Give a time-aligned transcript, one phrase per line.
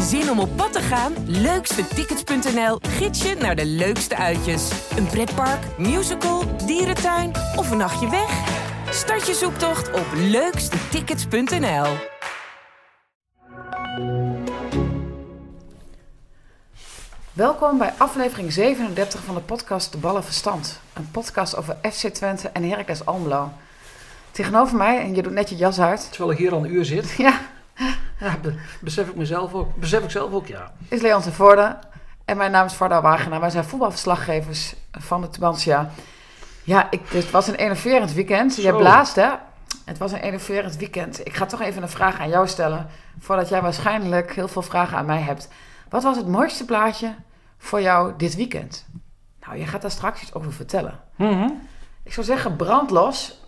[0.00, 1.12] Zin om op pad te gaan?
[1.26, 4.70] Leukstetickets.nl gids je naar de leukste uitjes.
[4.96, 8.30] Een pretpark, musical, dierentuin of een nachtje weg?
[8.90, 11.86] Start je zoektocht op leukstetickets.nl.
[17.32, 20.80] Welkom bij aflevering 37 van de podcast De Ballen Verstand.
[20.92, 23.52] Een podcast over FC Twente en Heracles Almelo.
[24.30, 26.84] Tegenover mij, en je doet net je jas uit, Terwijl ik hier al een uur
[26.84, 27.40] zit, ja,
[28.24, 29.76] ja, be- besef ik mezelf ook.
[29.76, 30.72] Besef ik zelf ook, ja.
[30.88, 31.78] is Leon Voorde.
[32.24, 33.40] En mijn naam is Varda Wagenaar.
[33.40, 35.90] Wij zijn voetbalverslaggevers van de Tubantia.
[36.62, 38.56] Ja, ik, het was een enerverend weekend.
[38.56, 38.78] Jij Zo.
[38.78, 39.30] blaast, hè?
[39.84, 41.26] Het was een enerverend weekend.
[41.26, 42.86] Ik ga toch even een vraag aan jou stellen.
[43.18, 45.48] Voordat jij waarschijnlijk heel veel vragen aan mij hebt.
[45.88, 47.14] Wat was het mooiste plaatje
[47.58, 48.86] voor jou dit weekend?
[49.46, 51.00] Nou, je gaat daar straks iets over vertellen.
[52.02, 53.40] Ik zou zeggen, brandlos.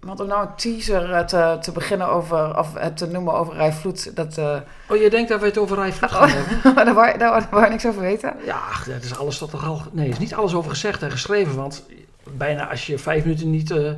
[0.00, 3.54] Want om nou een teaser eh, te, te beginnen over, of het te noemen over
[3.54, 4.56] Rijvloed, dat, eh
[4.90, 6.74] Oh, je denkt dat we het over Rijvloed gaan hebben?
[6.84, 8.34] daar, wou, daar, wou- daar wou je niks over weten.
[8.44, 9.82] Ja, dat is alles toch al...
[9.92, 11.84] Nee, er is niet alles over gezegd en geschreven, want
[12.30, 13.92] bijna als je vijf minuten niet eh,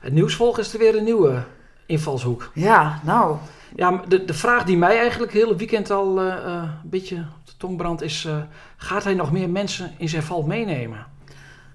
[0.00, 1.42] het nieuws volgt, is er weer een nieuwe
[1.86, 2.50] invalshoek.
[2.54, 3.36] Ja, nou,
[3.76, 6.42] Ja, de, de vraag die mij eigenlijk het hele weekend al eh, eh,
[6.82, 8.24] een beetje op de tong brandt is...
[8.24, 8.36] eh,
[8.76, 11.06] gaat hij nog meer mensen in zijn val meenemen?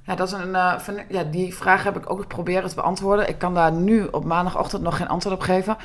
[0.05, 3.29] Ja, dat is een, eh, van, ja, die vraag heb ik ook proberen te beantwoorden.
[3.29, 5.77] Ik kan daar nu op maandagochtend nog geen antwoord op geven.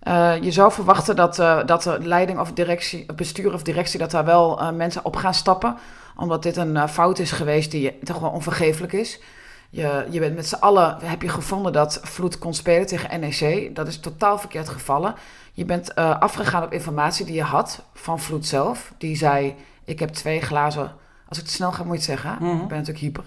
[0.00, 4.10] Eh, je zou verwachten dat, eh, dat de leiding of directie, bestuur of directie, dat
[4.10, 5.76] daar wel mensen op gaan stappen.
[6.16, 9.20] Omdat dit een fout is geweest die toch wel onvergeeflijk is.
[9.70, 13.74] Je, je bent met z'n allen, heb je gevonden dat Vloed kon spelen tegen NEC.
[13.74, 15.14] Dat is totaal verkeerd gevallen.
[15.52, 18.92] Je bent afgegaan op informatie die je had van Vloed zelf.
[18.98, 20.92] Die zei, ik heb twee glazen,
[21.28, 22.36] als ik te snel ga moet je het zeggen.
[22.40, 22.62] Mhm.
[22.62, 23.24] Ik ben natuurlijk hyper.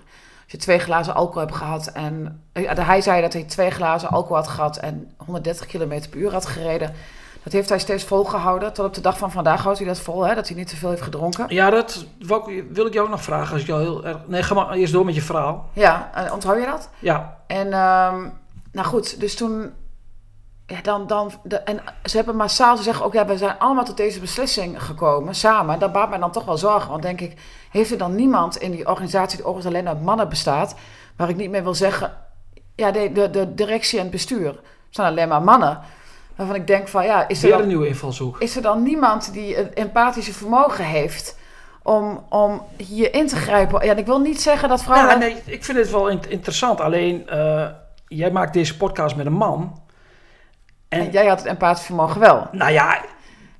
[0.54, 2.42] Je twee glazen alcohol hebt gehad en...
[2.52, 6.32] eh, Hij zei dat hij twee glazen alcohol had gehad en 130 km per uur
[6.32, 6.94] had gereden.
[7.44, 8.74] Dat heeft hij steeds volgehouden.
[8.74, 10.76] Tot op de dag van vandaag houdt hij dat vol, hè, dat hij niet te
[10.76, 11.46] veel heeft gedronken.
[11.50, 12.06] Ja, dat
[12.72, 13.52] wil ik jou ook nog vragen.
[13.54, 14.18] Als ik jou heel erg...
[14.26, 15.70] Nee, ga maar eerst door met je verhaal.
[15.74, 16.90] Ja, onthoud je dat?
[17.00, 18.28] Ja, En ehm,
[18.72, 19.72] nou goed, dus toen.
[20.68, 23.86] Ja, dan, dan, de, en ze hebben massaal, ze zeggen ook, ja, we zijn allemaal
[23.86, 25.80] tot deze beslissing gekomen, samen.
[25.80, 27.34] Dat baart mij dan toch wel zorgen, want denk ik,
[27.72, 30.76] heeft er dan niemand in die organisatie die overigens alleen uit mannen bestaat,
[31.18, 32.14] waar ik niet meer wil zeggen,
[32.76, 34.60] ja, de, de, de directie en het bestuur
[34.90, 35.80] zijn alleen maar mannen.
[36.36, 38.40] Waarvan ik denk van, ja, is er weer een dan, nieuwe invalshoek.
[38.40, 41.38] is er dan niemand die het empathische vermogen heeft
[41.84, 43.86] om, om hier in te grijpen?
[43.86, 45.12] Ja, en ik wil niet zeggen dat vrouwen...
[45.12, 46.82] Ja, nee, ik vind het wel in- interessant.
[46.82, 47.68] Alleen, eh,
[48.08, 49.82] jij maakt deze podcast met een man.
[50.94, 52.48] En En, jij had het empathisch vermogen wel.
[52.52, 53.02] nou ja,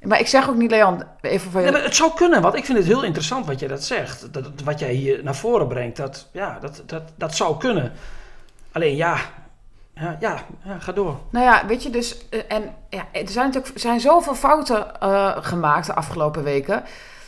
[0.02, 1.66] Maar ik zeg ook niet, Leon, even voor je...
[1.66, 2.42] nee, maar het zou kunnen.
[2.42, 4.34] Want ik vind het heel interessant wat jij dat zegt.
[4.34, 5.98] Dat, wat jij hier naar voren brengt.
[5.98, 7.92] Dat, ja, dat, dat, dat zou kunnen.
[8.72, 9.18] Alleen, ja,
[9.96, 11.18] ja, ja, ja ga door.
[11.30, 12.30] Nou ja, weet je, dus...
[12.30, 16.84] eh, En ja, er zijn natuurlijk zijn zoveel fouten eh, gemaakt de afgelopen weken...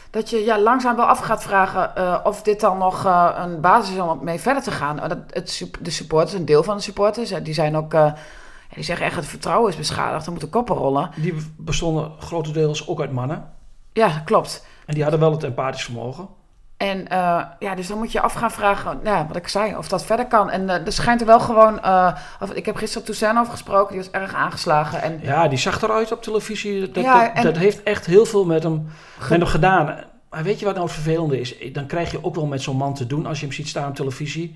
[0.09, 3.03] dat je ja, langzaam wel af gaat vragen eh, of dit dan nog
[3.37, 4.99] een basis is om mee verder te gaan.
[4.99, 7.93] Eh, Dat, het, de supporters, een deel van de supporters, die zijn ook...
[8.75, 11.09] die zeggen echt, het vertrouwen is beschadigd, er moeten koppen rollen.
[11.15, 13.49] Die bestonden grotendeels ook uit mannen.
[13.93, 14.65] Ja, klopt.
[14.85, 16.27] En die hadden wel het empathisch vermogen.
[16.77, 19.87] En eh, ja, dus dan moet je af gaan vragen, ja, wat ik zei, of
[19.87, 20.49] dat verder kan.
[20.49, 23.93] En eh, er schijnt er wel gewoon, eh, of, ik heb gisteren Toussaint over gesproken,
[23.93, 25.01] die was erg aangeslagen.
[25.01, 26.91] En Ja, die zag eruit op televisie.
[26.91, 29.95] Dat, Ja, dat, en- dat heeft echt heel veel met hem, met hem gedaan.
[30.29, 31.55] Maar weet je wat nou het vervelende is?
[31.73, 33.89] Dan krijg je ook wel met zo'n man te doen als je hem ziet staan
[33.89, 34.55] op televisie.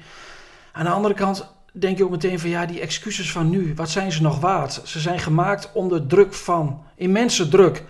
[0.72, 3.90] Aan de andere kant denk je ook meteen van ja, die excuses van nu, wat
[3.90, 4.82] zijn ze nog waard?
[4.84, 7.84] Ze zijn gemaakt onder druk van, immense druk.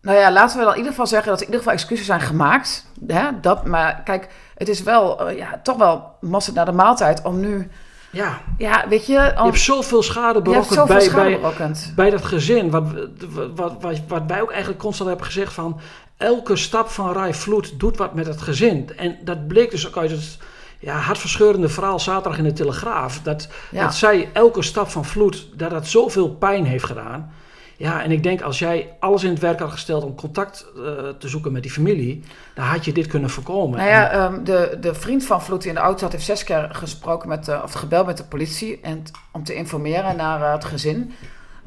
[0.00, 2.06] Nou ja, laten we dan in ieder geval zeggen dat er in ieder geval excuses
[2.06, 2.86] zijn gemaakt.
[3.06, 3.40] Hè?
[3.40, 7.40] Dat, maar kijk, het is wel, eh, ja, toch wel mosterd naar de maaltijd om
[7.40, 7.70] nu,
[8.10, 11.22] Ja, ja, weet je, je om, hebt zoveel schade je hebt berokkend zoveel bij, schade
[11.30, 11.92] bij, berokkend.
[11.96, 12.70] bij dat gezin.
[12.70, 12.84] Wat,
[13.32, 15.80] wat, wat, wat, wat wij ook eigenlijk constant hebben gezegd van...
[16.16, 18.90] elke stap van Rai Vloed doet wat met het gezin.
[18.96, 20.38] En dat bleek dus ook uit het
[20.82, 23.20] ja, hartverscheurende verhaal zaterdag in de Telegraaf.
[23.22, 23.82] Dat, Ja.
[23.82, 27.32] dat zij elke stap van Vloed, dat dat zoveel pijn heeft gedaan.
[27.76, 30.82] Ja, en ik denk als jij alles in het werk had gesteld om contact eh,
[31.18, 32.22] te zoeken met die familie...
[32.54, 33.78] dan had je dit kunnen voorkomen.
[33.78, 36.24] Nou ja, En- ehm, de, de vriend van Vloed die in de auto zat, heeft
[36.24, 39.02] zes keer gesproken met, de, of gebeld met de politie en,
[39.32, 41.12] om te informeren naar eh, het gezin.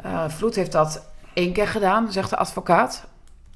[0.03, 3.05] Eh Vloed heeft dat één keer gedaan, zegt de advocaat.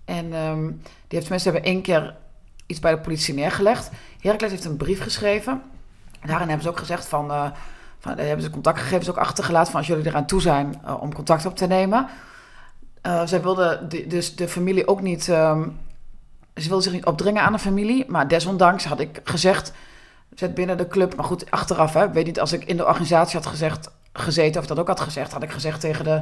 [0.06, 0.78] En ehm, die
[1.18, 2.16] heeft tenminste hebben één keer
[2.66, 3.90] iets bij de politie neergelegd.
[4.20, 5.62] Heracles heeft een brief geschreven.
[6.26, 7.46] Daarin hebben ze ook gezegd van, eh,
[8.00, 11.14] van daar hebben ze contactgegevens ook achtergelaten van als jullie eraan toe zijn eh, om
[11.14, 12.08] contact op te nemen.
[13.02, 15.68] Eh, zij wilden de- dus de familie ook niet ehm,
[16.56, 18.06] ze wilde zich niet opdringen aan de familie.
[18.08, 19.72] Maar desondanks had ik gezegd,
[20.36, 21.16] zet binnen de club.
[21.16, 24.68] Maar goed, achteraf, hè, weet niet, als ik in de organisatie had gezegd, gezeten of
[24.68, 26.22] dat ook had gezegd, had ik gezegd tegen de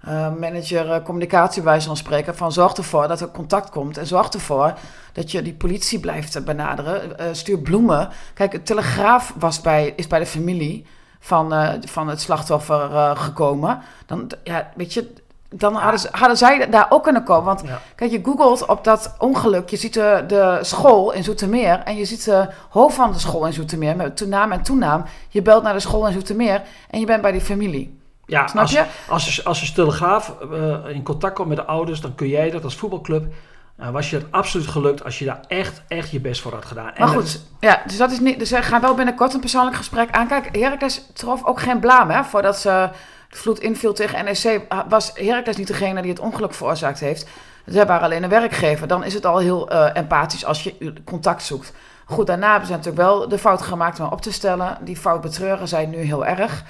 [0.00, 2.36] eh, manager uh, communicatie bij van spreken.
[2.36, 3.96] Van zorg ervoor dat er contact komt.
[3.96, 4.74] En zorg ervoor
[5.12, 7.02] dat je die politie blijft benaderen.
[7.20, 8.08] Uh, stuur bloemen.
[8.34, 10.86] Kijk, het telegraaf was bij, is bij de familie
[11.20, 11.54] van,
[11.84, 13.80] van het slachtoffer gekomen.
[14.06, 15.14] Dan, ja, weet je,
[15.48, 17.44] dan hadden, ze, hadden zij daar ook kunnen komen.
[17.44, 17.62] Want
[17.94, 19.68] kijk, je googelt op dat ongeluk.
[19.68, 21.82] Je ziet de, de school in Zoetermeer.
[21.84, 23.96] En je ziet de hoofd van de school in Zoetermeer.
[23.96, 25.04] Met toenaam en toenaam.
[25.28, 26.62] Je belt naar de school in Zoetermeer.
[26.90, 27.97] En je bent bij die familie.
[28.28, 28.84] Ja, Snap als, je?
[29.08, 32.00] Als, als, telegraaf uh, in contact komt met de ouders.
[32.00, 33.34] Dan kun jij dat als voetbalclub.
[33.76, 36.64] Nou, was je het absoluut gelukt als je daar echt, echt je best voor had
[36.64, 36.92] gedaan.
[36.98, 38.38] Maar goed, ja, dus dat is niet.
[38.38, 40.60] Dus we gaan wel binnenkort een persoonlijk gesprek aankijken.
[40.60, 42.90] Heracles trof ook geen blaam, hè, voordat ze
[43.30, 47.26] de vloed inviel tegen NEC, was Heracles niet degene die het ongeluk veroorzaakt heeft.
[47.66, 48.86] Zij waren alleen een werkgever.
[48.86, 51.72] Dan is het al heel uh, empathisch als je contact zoekt.
[52.04, 54.78] Goed, daarna hebben ze natuurlijk wel de fout gemaakt om op te stellen.
[54.80, 56.64] Die fout betreuren zij nu heel erg.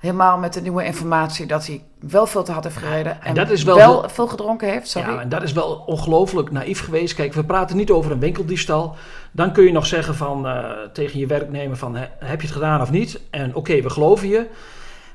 [0.00, 3.22] Helemaal met de nieuwe informatie dat hij wel veel te hard heeft gereden.
[3.22, 4.88] En, dat is wel, wel veel gedronken heeft.
[4.88, 5.10] Sorry.
[5.12, 7.14] Ja, en dat is wel ongelooflijk naïef geweest.
[7.14, 8.96] Kijk, we praten niet over een winkeldiefstal.
[9.32, 12.80] Dan kun je nog zeggen van, uh, tegen je werknemer van, heb je het gedaan
[12.80, 13.20] of niet?
[13.30, 14.46] En oké, we geloven je.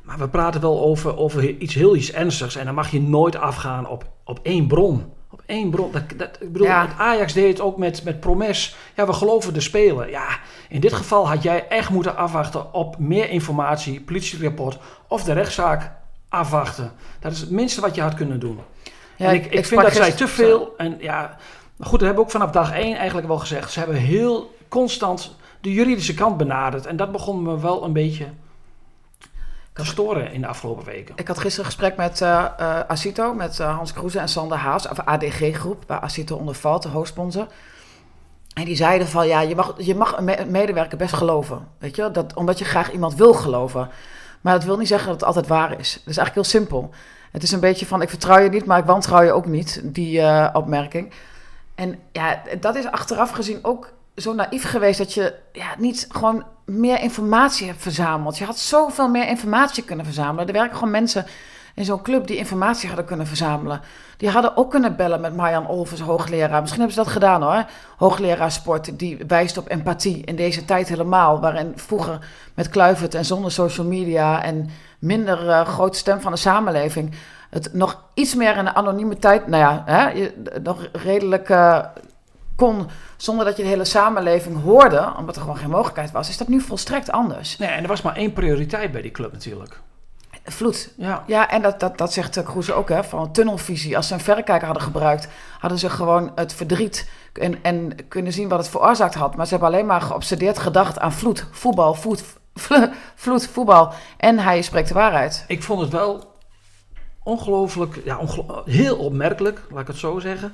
[0.04, 2.56] Maar we praten wel over, over iets heel iets ernstigs.
[2.56, 5.14] En dan mag je nooit afgaan op, op één bron.
[5.46, 5.92] Één bron.
[5.92, 6.88] Dat, dat, ik bedoel, ja.
[6.98, 8.76] Ajax deed het ook met, met Promes.
[8.96, 10.10] Ja, we geloven de speler.
[10.10, 10.28] Ja,
[10.70, 14.78] in dit geval had jij echt moeten afwachten op meer informatie, politierapport
[15.08, 15.92] of de rechtszaak
[16.30, 16.92] afwachten.
[17.20, 18.60] Dat is het minste wat je had kunnen doen.
[19.16, 20.74] Ja, en ik, ik, vind dat zij te veel.
[20.78, 21.38] En ja,
[21.80, 23.72] goed, dat hebben we ook vanaf dag één eigenlijk wel gezegd.
[23.72, 26.86] Ze hebben heel constant de juridische kant benaderd.
[26.86, 28.26] En dat begon me wel een beetje
[29.84, 31.16] storen in de afgelopen weken.
[31.18, 34.58] Ik had gisteren een gesprek met uh, uh, Asito, met uh, Hans Kroeze en Sander
[34.58, 37.48] Haas, of ADG Groep, waar Asito onder valt, de hoofdsponsor.
[38.54, 42.12] En die zeiden van, ja, je mag, je mag een medewerker best geloven, weet je,
[42.12, 43.90] dat, omdat je graag iemand wil geloven.
[44.42, 45.94] Maar dat wil niet zeggen dat het altijd waar is.
[45.94, 46.90] Het is eigenlijk heel simpel.
[47.32, 49.82] Het is een beetje van, ik vertrouw je niet, maar ik wantrouw je ook niet,
[49.84, 50.22] die
[50.54, 51.14] opmerking.
[51.76, 56.44] En ja, dat is achteraf gezien ook zo naïef geweest dat je ja, niet gewoon
[56.66, 58.38] meer informatie hebt verzameld.
[58.38, 60.48] Je had zoveel meer informatie kunnen verzamelen.
[60.48, 61.26] Er werken gewoon mensen
[61.76, 63.82] in zo'n club die informatie hadden kunnen verzamelen.
[64.18, 66.62] Die hadden ook kunnen bellen met Marjan Olvers, hoogleraar.
[66.62, 67.66] Misschien hebben ze dat gedaan hoor.
[67.98, 71.40] Hoogleraar sport, die wijst op empathie in deze tijd helemaal.
[71.40, 72.20] Waarin vroeger
[72.54, 74.70] met Kluivert en zonder social media en
[75.00, 77.16] minder uh, grote stem van de samenleving...
[77.50, 80.32] het nog iets meer in de anonimiteit, nou ja, hè,
[80.62, 81.50] nog redelijk...
[81.50, 81.80] Uh,
[82.56, 82.88] kon
[83.18, 86.48] zonder dat je de hele samenleving hoorde, omdat er gewoon geen mogelijkheid was, is dat
[86.48, 87.58] nu volstrekt anders.
[87.58, 89.80] Nee, en er was maar één prioriteit bij die club natuurlijk.
[90.44, 90.94] Vloed.
[90.98, 93.96] Ja, ja en dat, dat, dat zegt Kroes ook, hè, van tunnelvisie.
[93.96, 95.28] Als ze een verrekijker hadden gebruikt,
[95.60, 99.36] hadden ze gewoon het verdriet en, en kunnen zien wat het veroorzaakt had.
[99.36, 102.24] Maar ze hebben alleen maar geobsedeerd gedacht aan vloed, voetbal, voet,
[103.16, 103.94] vloed, voetbal.
[104.18, 105.46] En hij spreekt de waarheid.
[105.48, 106.34] Ik vond het wel
[107.24, 108.20] ongelooflijk, ja,
[108.66, 110.54] heel opmerkelijk, laat ik het zo zeggen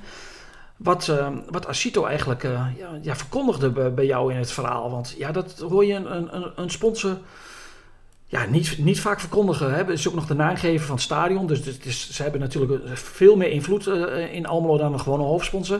[0.83, 4.92] wat, uh, wat Asito eigenlijk uh, ja, ja, verkondigde bij jou in het verhaal.
[4.92, 7.18] Want ja, dat hoor je een, een, een sponsor
[8.31, 9.74] ja, niet, niet vaak verkondigen.
[9.74, 11.48] Het is ook nog de naamgever van het stadion.
[11.48, 15.80] Dus ze hebben natuurlijk veel meer invloed uh, in Almelo dan een gewone hoofdsponsor.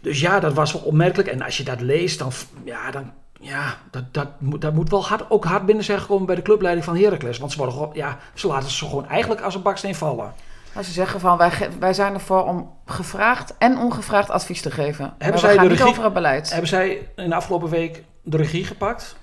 [0.00, 1.28] Dus ja, dat was wel opmerkelijk.
[1.28, 2.32] En als je dat leest, dan,
[2.64, 6.26] ja, dan ja, dat, dat, moet, dat moet wel hard, ook hard binnen zijn gekomen
[6.26, 7.38] bij de clubleiding van Heracles.
[7.38, 7.56] Want
[7.92, 10.34] ja, ze laten ze gewoon eigenlijk als een baksteen vallen.
[10.76, 15.14] Als ze zeggen van wij, wij zijn ervoor om gevraagd en ongevraagd advies te geven.
[15.18, 16.50] Hebben zij we gaan de regie, niet over het beleid.
[16.50, 19.16] Hebben zij in de afgelopen week de regie gepakt?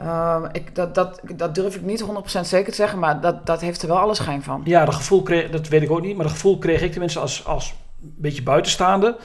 [0.00, 2.06] Uh, ik, dat, dat, dat durf ik niet 100%
[2.40, 4.60] zeker te zeggen, maar dat, dat heeft er wel alle schijn van.
[4.64, 7.18] Ja, dat gevoel kreeg, dat weet ik ook niet, maar dat gevoel kreeg ik tenminste
[7.18, 9.16] als, als een beetje buitenstaande.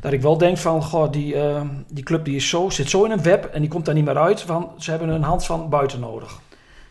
[0.00, 3.04] Dat ik wel denk van, goh, die, uh, die club die is zo, zit zo
[3.04, 4.40] in een web en die komt daar niet meer uit.
[4.40, 6.40] Van, ze hebben een hand van buiten nodig.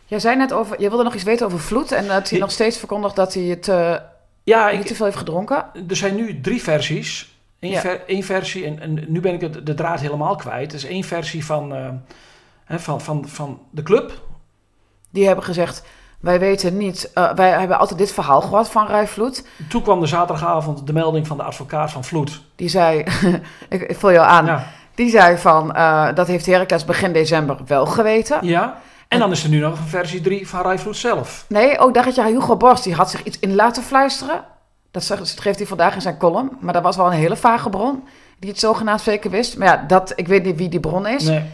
[0.04, 2.50] Jij zei net over, je wilde nog iets weten over Vloed en dat hij nog
[2.50, 3.96] steeds verkondigt dat hij het uh,
[4.46, 5.64] ja, niet te veel heeft gedronken.
[5.88, 7.34] Er zijn nu drie versies.
[7.60, 10.72] Eén, ver, versie, en, en, nu ben ik de draad helemaal kwijt.
[10.72, 14.22] Er is één versie van, uh, van, van, van de club.
[15.10, 15.82] Die hebben gezegd,
[16.20, 19.46] wij weten niet, uh, wij hebben altijd dit verhaal gehad van Rijf Vloed.
[19.68, 22.42] Toen kwam de zaterdagavond de melding van de advocaat van Vloed.
[22.54, 22.98] Die zei,
[23.68, 24.66] ik, ik vul jou aan, ja.
[24.94, 28.46] die zei van, uh, dat heeft Heracles begin december wel geweten.
[28.46, 28.80] Ja.
[29.08, 31.44] En dan is er nu nog een versie 3 van Rijvloed zelf.
[31.48, 34.44] Nee, ook dacht je, Hugo Borst die had zich iets in laten fluisteren.
[34.90, 36.50] Dat geeft hij vandaag in zijn column.
[36.60, 38.02] Maar dat was wel een hele vage bron
[38.38, 39.56] die het zogenaamd zeker wist.
[39.56, 41.24] Maar ja, dat, ik weet niet wie die bron is.
[41.24, 41.44] Nee.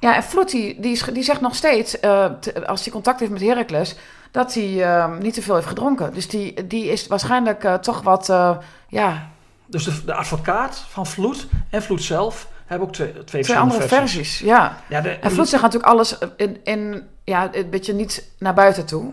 [0.00, 2.26] Ja, en Vloed die, die, zegt nog steeds, uh,
[2.66, 3.96] als hij contact heeft met Heracles,
[4.30, 6.14] dat hij uh, niet te veel heeft gedronken.
[6.14, 8.56] Dus die, die is waarschijnlijk uh, toch wat, uh,
[8.88, 9.28] ja...
[9.66, 13.88] Dus de, de advocaat van Vloed en Vloed zelf hebben ook twee, twee, twee andere
[13.88, 14.38] versies.
[14.38, 14.76] ja.
[14.88, 18.86] ja de, en Vloed zegt natuurlijk alles in, in, ja, een beetje niet naar buiten
[18.86, 19.12] toe.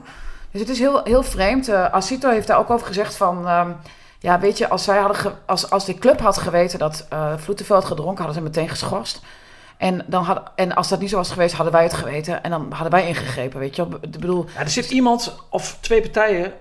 [0.52, 1.70] Dus het is heel, heel vreemd.
[1.70, 3.48] Uh, Asito heeft daar ook over gezegd van...
[3.48, 3.72] ehm,
[4.20, 7.34] ja, weet je, als, zij hadden ge- als, als die club had geweten dat eh
[7.38, 8.24] veel had gedronken...
[8.24, 9.22] hadden ze meteen geschorst.
[9.78, 12.44] En, dan had, en als dat niet zo was geweest, hadden wij het geweten.
[12.44, 13.88] En dan hadden wij ingegrepen, weet je.
[14.02, 16.54] Ik bedoel, Ja, er zit iemand of twee partijen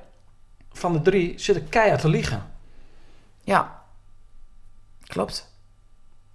[0.73, 2.47] van de drie zitten keihard te liegen.
[3.43, 3.83] ja.
[5.07, 5.53] Klopt.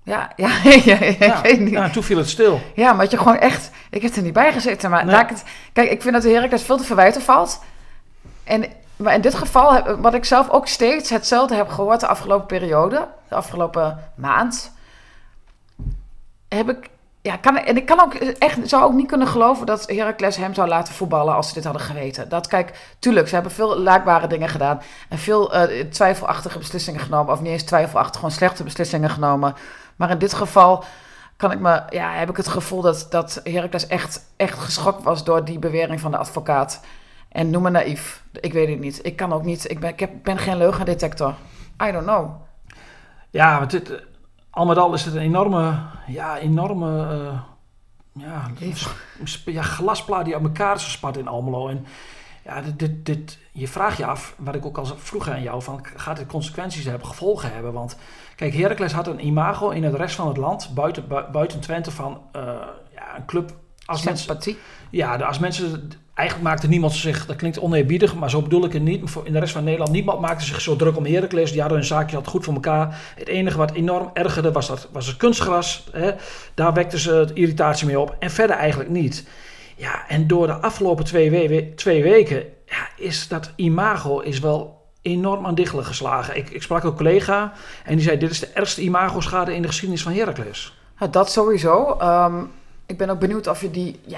[0.10, 1.74] Ja, ja, ja, ja, ik Ja, weet niet.
[1.74, 2.62] en toen viel het stil.
[2.76, 3.70] Ja, maar je gewoon echt...
[3.90, 4.90] Ik heb er niet bij gezeten.
[4.90, 5.14] Maar Nee.
[5.16, 7.64] laat ik het, kijk, ik vind dat de Heracles veel te verwijten valt.
[8.44, 12.08] En, maar in dit geval, heb- wat ik zelf ook steeds hetzelfde heb gehoord de
[12.08, 14.72] afgelopen periode, de afgelopen maand,
[16.48, 16.90] heb ik...
[17.22, 20.54] Ja, kan, en ik kan ook echt, zou ook niet kunnen geloven dat Heracles hem
[20.54, 22.30] zou laten voetballen als ze dit hadden geweten.
[22.30, 24.82] Dat, kijk, tuurlijk, ze hebben veel laakbare dingen gedaan.
[25.10, 27.34] En veel eh, twijfelachtige beslissingen genomen.
[27.34, 29.56] Of niet eens twijfelachtig, gewoon slechte beslissingen genomen.
[30.00, 30.84] Maar in dit geval
[31.38, 35.24] kan ik me, ja, heb ik het gevoel dat, dat Heracles echt, echt geschokt was
[35.24, 36.86] door die bewering van de advocaat.
[37.30, 38.24] En noem me naïef.
[38.32, 39.06] Ik weet het niet.
[39.06, 39.72] Ik kan ook niet.
[39.72, 41.34] Ik ben, ik heb, ben geen leugendetector.
[41.84, 42.30] I don't know.
[43.30, 44.04] Ja, want dit,
[44.50, 47.40] al met al is het een enorme, ja, enorme eh,
[48.14, 48.50] ja,
[49.46, 51.68] ja, glasplaat die aan elkaar is gespat in Almelo.
[51.68, 51.86] En
[52.46, 55.62] ja, dit, dit, dit, je vraagt je af, wat ik ook al vroeg aan jou,
[55.62, 57.74] van, gaat dit consequenties hebben, gevolgen hebben?
[57.74, 57.98] Want
[58.36, 61.92] kijk, Heracles had een imago in het rest van het land, buiten, bui- buiten Twente,
[61.92, 62.42] van eh,
[62.96, 63.52] ja, een club...
[63.86, 64.58] Als mensen, Sympathie.
[64.90, 65.92] ja, de- als mensen.
[66.14, 67.26] Eigenlijk maakte niemand zich.
[67.26, 69.16] Dat klinkt oneerbiedig, maar zo bedoel ik het niet.
[69.24, 69.92] In de rest van Nederland.
[69.92, 71.52] Niemand maakte zich zo druk om Heracles.
[71.52, 73.00] Die hadden hun zaakje altijd goed voor elkaar.
[73.16, 75.88] Het enige wat enorm ergerde was, dat, was het kunstgras.
[75.92, 76.12] Hè.
[76.54, 78.16] Daar wekten ze het irritatie mee op.
[78.20, 79.28] En verder eigenlijk niet.
[79.80, 82.44] Ja, en door de afgelopen twee, we- twee weken.
[82.66, 86.38] Ja, is dat imago is wel enorm aan dichtelen geslagen.
[86.38, 87.54] Ik, ik sprak een collega.
[87.86, 90.78] En die zei: Dit is de ergste imago-schade in de geschiedenis van Heracles.
[91.00, 91.96] Ja, dat sowieso.
[92.00, 92.44] Ehm,
[92.90, 94.00] ik ben ook benieuwd of je die...
[94.06, 94.18] Ja,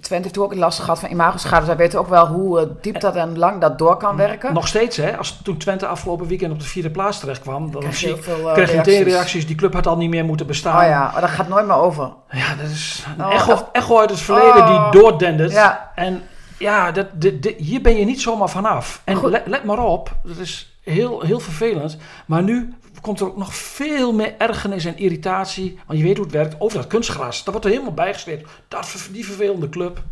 [0.00, 1.64] Twente heeft ook last gehad van imagoschade.
[1.66, 4.54] Zij weten ook wel hoe eh, diep dat en lang dat door kan werken.
[4.54, 5.16] Nog steeds, hè?
[5.16, 8.54] Als toen Twente afgelopen weekend op de vierde plaats terecht kwam, dan je veel eh,
[8.54, 9.46] kreeg je meteen reacties.
[9.46, 10.82] Die club had al niet meer moeten bestaan.
[10.82, 12.12] Oh ja, maar dat gaat nooit meer over.
[12.30, 14.90] Ja, dat is een Oh, echo, dat- echo uit het verleden Oh.
[14.92, 15.52] die doordendert.
[15.52, 15.90] Ja.
[15.94, 16.22] En
[16.58, 19.00] ja, dat, dit, dit- hier ben je niet zomaar vanaf.
[19.04, 21.96] En let, let maar op, dat is heel, heel vervelend.
[22.26, 25.78] Maar nu komt er ook nog veel meer ergernis en irritatie.
[25.86, 27.44] Want je weet hoe het werkt over dat kunstgras.
[27.44, 28.46] Dat wordt er helemaal bijgesteed.
[28.68, 30.02] Dat, die vervelende club.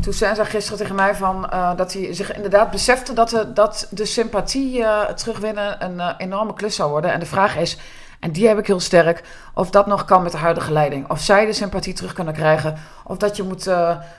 [0.00, 3.52] Toen zei ze gisteren tegen mij van, eh, dat hij zich inderdaad besefte dat de,
[3.52, 7.12] dat de sympathie eh, terugwinnen een eh, enorme klus zou worden.
[7.12, 7.78] En de vraag is,
[8.20, 9.22] en die heb ik heel sterk,
[9.54, 11.10] of dat nog kan met de huidige leiding.
[11.10, 12.78] Of zij de sympathie terug kunnen krijgen.
[13.04, 13.70] Of dat je moet,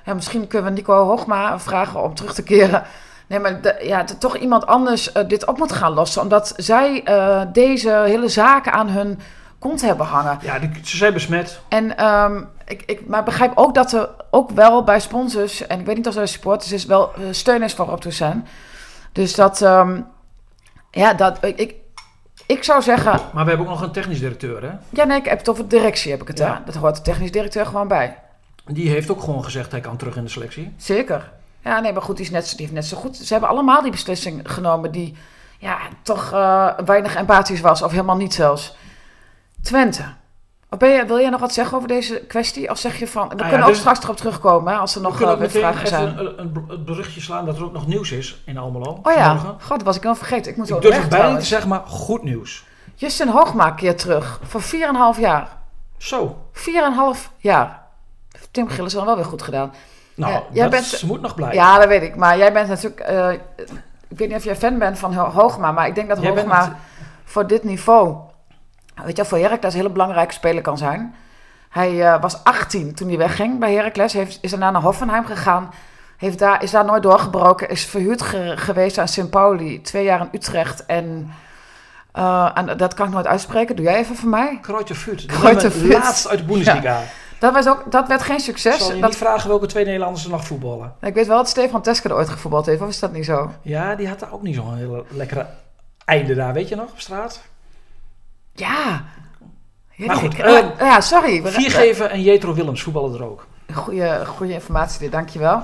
[0.06, 2.84] misschien kunnen we Nico Hoogma vragen om terug te keren.
[3.30, 6.22] Nee, maar de- ja, toch iemand anders eh, dit op moet gaan lossen.
[6.22, 9.20] Omdat zij eh, deze hele zaken aan hun
[9.60, 10.38] kont hebben hangen.
[10.42, 11.60] Ja, die, ze zijn besmet.
[11.68, 15.86] En ehm, ik, ik maar begrijp ook dat er ook wel bij sponsors, en ik
[15.86, 18.48] weet niet of er bij supporters is, wel eh, steun is voor Rob Toussaint.
[19.12, 20.02] Dus dat, ehm,
[20.92, 21.76] ja, dat, ik, ik,
[22.46, 24.70] ik zou zeggen, Maar we hebben ook nog een technisch directeur, hè?
[24.90, 26.54] ja nee, ik heb het over directie, heb ik het Ja.
[26.54, 26.60] hè.
[26.66, 28.18] Dat hoort de technisch directeur gewoon bij.
[28.66, 30.74] Die heeft ook gewoon gezegd, hij kan terug in de selectie.
[30.78, 31.32] Zeker.
[31.70, 33.16] Ja, nee, maar goed, die, is net, die heeft net zo goed.
[33.18, 35.18] Ze hebben allemaal die beslissing genomen die,
[35.58, 38.76] ja, toch eh, weinig empathisch was, of helemaal niet zelfs.
[39.62, 40.04] Twente.
[40.70, 42.70] Of ben je, wil jij nog wat zeggen over deze kwestie?
[42.70, 45.02] Of zeg je van, we ja, kunnen ook dus- straks erop terugkomen, hè, als er
[45.02, 46.20] nog uh, ook meteen vragen zijn.
[46.20, 49.00] een, een, een berichtje slaan dat er ook nog nieuws is in Almelo.
[49.04, 50.52] Oh ja, god, dat was ik dan vergeten.
[50.52, 52.66] Ik moet zo Ik durf bijna te zeggen, maar goed nieuws.
[52.96, 54.62] Justin Hoogma keert terug voor
[55.16, 55.58] 4,5 jaar.
[55.98, 56.46] Zo.
[56.54, 56.62] 4,5
[57.38, 57.88] jaar.
[58.52, 59.74] Tim Gillis dan wel weer goed gedaan.
[60.20, 61.58] Nou, Ja, jij dat bent- moet nog blijven.
[61.58, 62.16] Ja, dat weet ik.
[62.16, 63.00] Maar jij bent natuurlijk...
[63.00, 63.32] eh,
[64.08, 66.30] ik weet niet of jij fan bent van Ho- Hoogma, maar ik denk dat Jij
[66.32, 66.76] Hoogma
[67.26, 68.16] voor dit niveau...
[69.06, 71.16] Weet je, voor Heracles een hele belangrijke speler kan zijn.
[71.70, 74.14] Hij eh, was 18 toen hij wegging bij Heracles.
[74.14, 75.70] Heeft, is daarna naar Hoffenheim gegaan.
[76.18, 77.70] Heeft daar, is daar nooit doorgebroken.
[77.70, 79.30] Is verhuurd ge- geweest aan St.
[79.30, 79.82] Pauli.
[79.82, 80.86] Twee jaar in Utrecht.
[80.86, 81.34] En,
[82.12, 83.76] eh, en dat kan ik nooit uitspreken.
[83.76, 84.60] Doe jij even voor mij?
[84.96, 85.20] Furt.
[85.22, 86.04] De Kreuter nummer Furt.
[86.04, 87.00] Laatst uit de Bundesliga.
[87.40, 88.78] Dat, was ook, dat werd geen succes.
[88.78, 90.94] Zal je Dat, niet vragen welke twee Nederlanders er nog voetballen?
[91.02, 92.82] ik weet wel dat Stefan Teske er ooit gevoetbald heeft.
[92.82, 93.52] Of is dat niet zo?
[93.62, 95.46] Ja, die had daar ook niet zo'n hele lekkere
[96.06, 97.42] einde daar, weet je nog, op straat?
[98.54, 99.04] Ja.
[99.92, 101.42] Ja, Maar goed, ik- eh, ja, sorry.
[101.46, 103.48] Viergeven en Jetro Willems voetballen er ook.
[103.74, 105.62] Goeie, goede informatie dit, dankjewel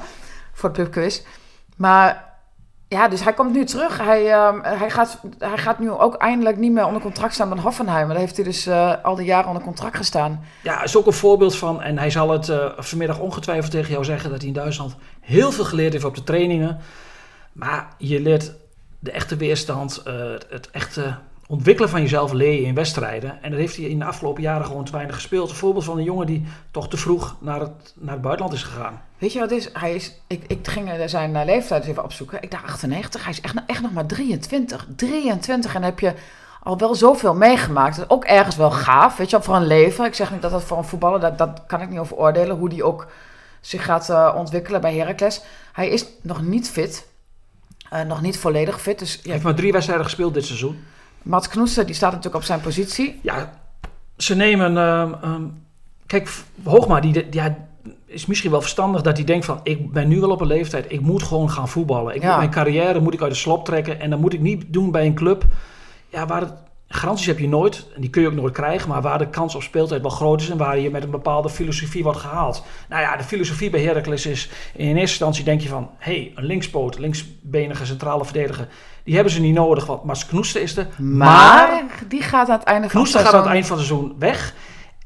[0.54, 1.22] voor de pubquiz.
[1.78, 2.25] Maar
[2.96, 3.98] ja, dus hij komt nu terug.
[3.98, 7.60] Hij, ehm, hij, gaat, hij gaat nu ook eindelijk niet meer onder contract staan bij
[7.60, 8.08] Hoffenheim.
[8.08, 10.44] Daar heeft hij dus eh, al die jaren onder contract gestaan.
[10.64, 14.04] Ja, is ook een voorbeeld van, en hij zal het eh, vanmiddag ongetwijfeld tegen jou
[14.04, 16.80] zeggen, dat hij in Duitsland heel veel geleerd heeft op de trainingen.
[17.52, 18.54] Maar je leert
[19.00, 20.14] de echte weerstand, eh,
[20.50, 21.16] het echte
[21.48, 23.44] ontwikkelen van jezelf leer je in wedstrijden.
[23.44, 25.50] En dat heeft hij in de afgelopen jaren gewoon te weinig gespeeld.
[25.50, 28.64] Een voorbeeld van een jongen die toch te vroeg naar het, naar het buitenland is
[28.64, 29.02] gegaan.
[29.18, 29.70] Weet je wat het is?
[29.74, 32.42] Hij is ik, ik ging zijn eh, leeftijd even opzoeken.
[32.42, 33.24] Ik dacht 98.
[33.24, 34.88] Hij is echt, echt nog maar 23.
[34.96, 36.14] 23 en heb je
[36.64, 37.96] al wel zoveel meegemaakt.
[37.96, 40.06] Dat is ook ergens wel gaaf, weet je, voor een leven.
[40.06, 42.58] Ik zeg niet dat dat voor een voetballer, dat, dat kan ik niet over oordelen.
[42.58, 43.08] Hoe die ook
[43.62, 45.42] zich gaat eh, ontwikkelen bij Heracles.
[45.74, 47.08] Hij is nog niet fit.
[47.90, 49.00] Eh, nog niet volledig fit.
[49.00, 50.84] Dus Hij ja, heeft maar drie wedstrijden gespeeld dit seizoen.
[51.26, 53.20] Mats Knoester, die staat natuurlijk op zijn positie.
[53.22, 53.60] Ja,
[54.18, 54.78] ze nemen...
[54.78, 55.44] ehm, ehm,
[56.06, 56.30] kijk,
[56.64, 57.56] Hoogma, die, die, ja,
[58.06, 59.60] is misschien wel verstandig dat hij denkt van...
[59.64, 62.16] ik ben nu wel op een leeftijd, ik moet gewoon gaan voetballen.
[62.16, 62.28] Ik Ja.
[62.30, 64.00] moet mijn carrière moet ik uit de slop trekken...
[64.00, 65.44] en dat moet ik niet doen bij een club...
[66.10, 66.54] Ja, waar het,
[66.88, 68.90] garanties heb je nooit, en die kun je ook nooit krijgen...
[68.90, 70.50] maar waar de kans op speeltijd wel groot is...
[70.50, 72.64] en waar je met een bepaalde filosofie wordt gehaald.
[72.90, 74.50] Nou ja, de filosofie bij Heracles is...
[74.74, 75.90] in eerste instantie denk je van...
[75.98, 78.68] hé, hey, een linkspoot, linksbenige centrale verdediger...
[79.06, 80.88] die hebben ze niet nodig, want Mats Knoester is er.
[80.98, 83.86] Maar die gaat aan het einde van het gaat aan het seizoen- eind van het
[83.86, 84.54] seizoen weg.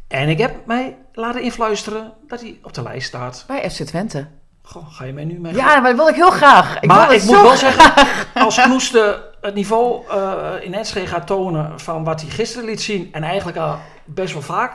[0.07, 3.43] En ik heb mij laten influisteren dat hij op de lijst staat.
[3.47, 4.27] bij FC Twente.
[4.63, 5.53] Goh, ga je mij nu mee?
[5.55, 6.79] Ja, maar dat wil ik heel graag.
[6.79, 7.57] Ik maar wil ik moet wel graag.
[7.59, 7.93] zeggen,
[8.43, 13.09] als Knoester het niveau eh, in Enschede gaat tonen van wat hij gisteren liet zien...
[13.11, 14.73] en eigenlijk al best wel vaak,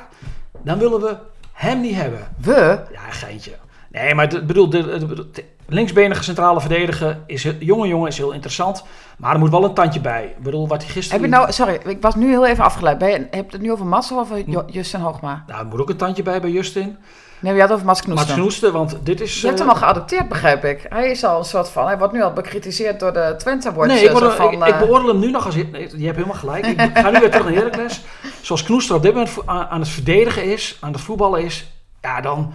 [0.63, 1.17] dan willen we
[1.53, 2.29] hem niet hebben.
[2.41, 2.81] We?
[2.93, 3.53] Ja, geintje.
[3.95, 5.31] Nee, maar ik bedoel, de, de- de-
[5.67, 8.85] de linksbenige centrale verdediger is jonge jongen is heel interessant.
[9.19, 10.25] Maar er moet wel een tandje bij.
[10.37, 11.23] Ik bedoel, wat hij gisteren...
[11.23, 12.99] Heb je nou, sorry, ik was nu heel even afgeleid.
[12.99, 14.51] Ben je, heb je het nu over Mats of over Hm.
[14.51, 15.45] Jo- Justin Hoogma?
[15.47, 16.97] Nou, er moet ook een tandje bij bij Justin.
[17.41, 18.35] Nee, je had het over Mats Knoester.
[18.35, 19.41] Knoester, want dit is...
[19.41, 20.87] Je hebt eh, hem al geadopteerd, begrijp ik.
[20.89, 23.89] Hij is al een soort van, hij wordt nu al bekritiseerd door de Twente Watch.
[23.89, 25.55] Nee, ik, eh, word, ik, eh, beoordeel hem nu nog als...
[25.55, 26.67] nee, je hebt helemaal gelijk.
[26.67, 28.01] Ik ga nu weer terug naar Heracles.
[28.41, 31.71] Zoals Knoester op dit moment aan, aan het verdedigen is, aan het voetballen is...
[32.03, 32.53] Ja, dan,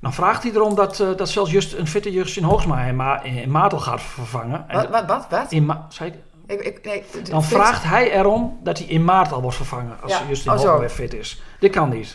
[0.00, 3.22] dan vraagt hij erom dat, eh, dat zelfs just een fitte Justin Hoogsma hem ma
[3.22, 4.64] in, in Matel gaat vervangen.
[4.68, 5.26] En Wat, wat, wat?
[5.30, 5.52] wat?
[5.52, 7.56] in Ma- zei ik- Ik, ik, nee, dan fit.
[7.58, 10.56] vraagt hij erom dat hij in maart al wordt vervangen als Ja, Justin oh.
[10.58, 11.42] Hoogsma weer fit is.
[11.60, 12.14] Dit kan niet.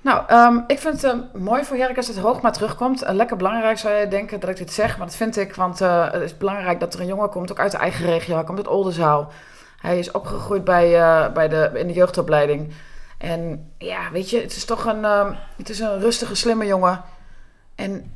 [0.00, 3.02] Nou, ehm, ik vind het eh, mooi voor Heracles dat Hoogma terugkomt.
[3.02, 5.54] Eh, lekker belangrijk zou je denken dat ik dit zeg, maar dat vind ik.
[5.54, 8.34] Want eh, het is belangrijk dat er een jongen komt, ook uit de eigen regio.
[8.34, 9.30] Hij komt uit Oldenzaal.
[9.80, 10.90] Hij is opgegroeid bij,
[11.32, 12.72] bij de, in de jeugdopleiding.
[13.18, 17.02] En ja, weet je, het is toch een, ehm, het is een rustige, slimme jongen.
[17.78, 18.12] En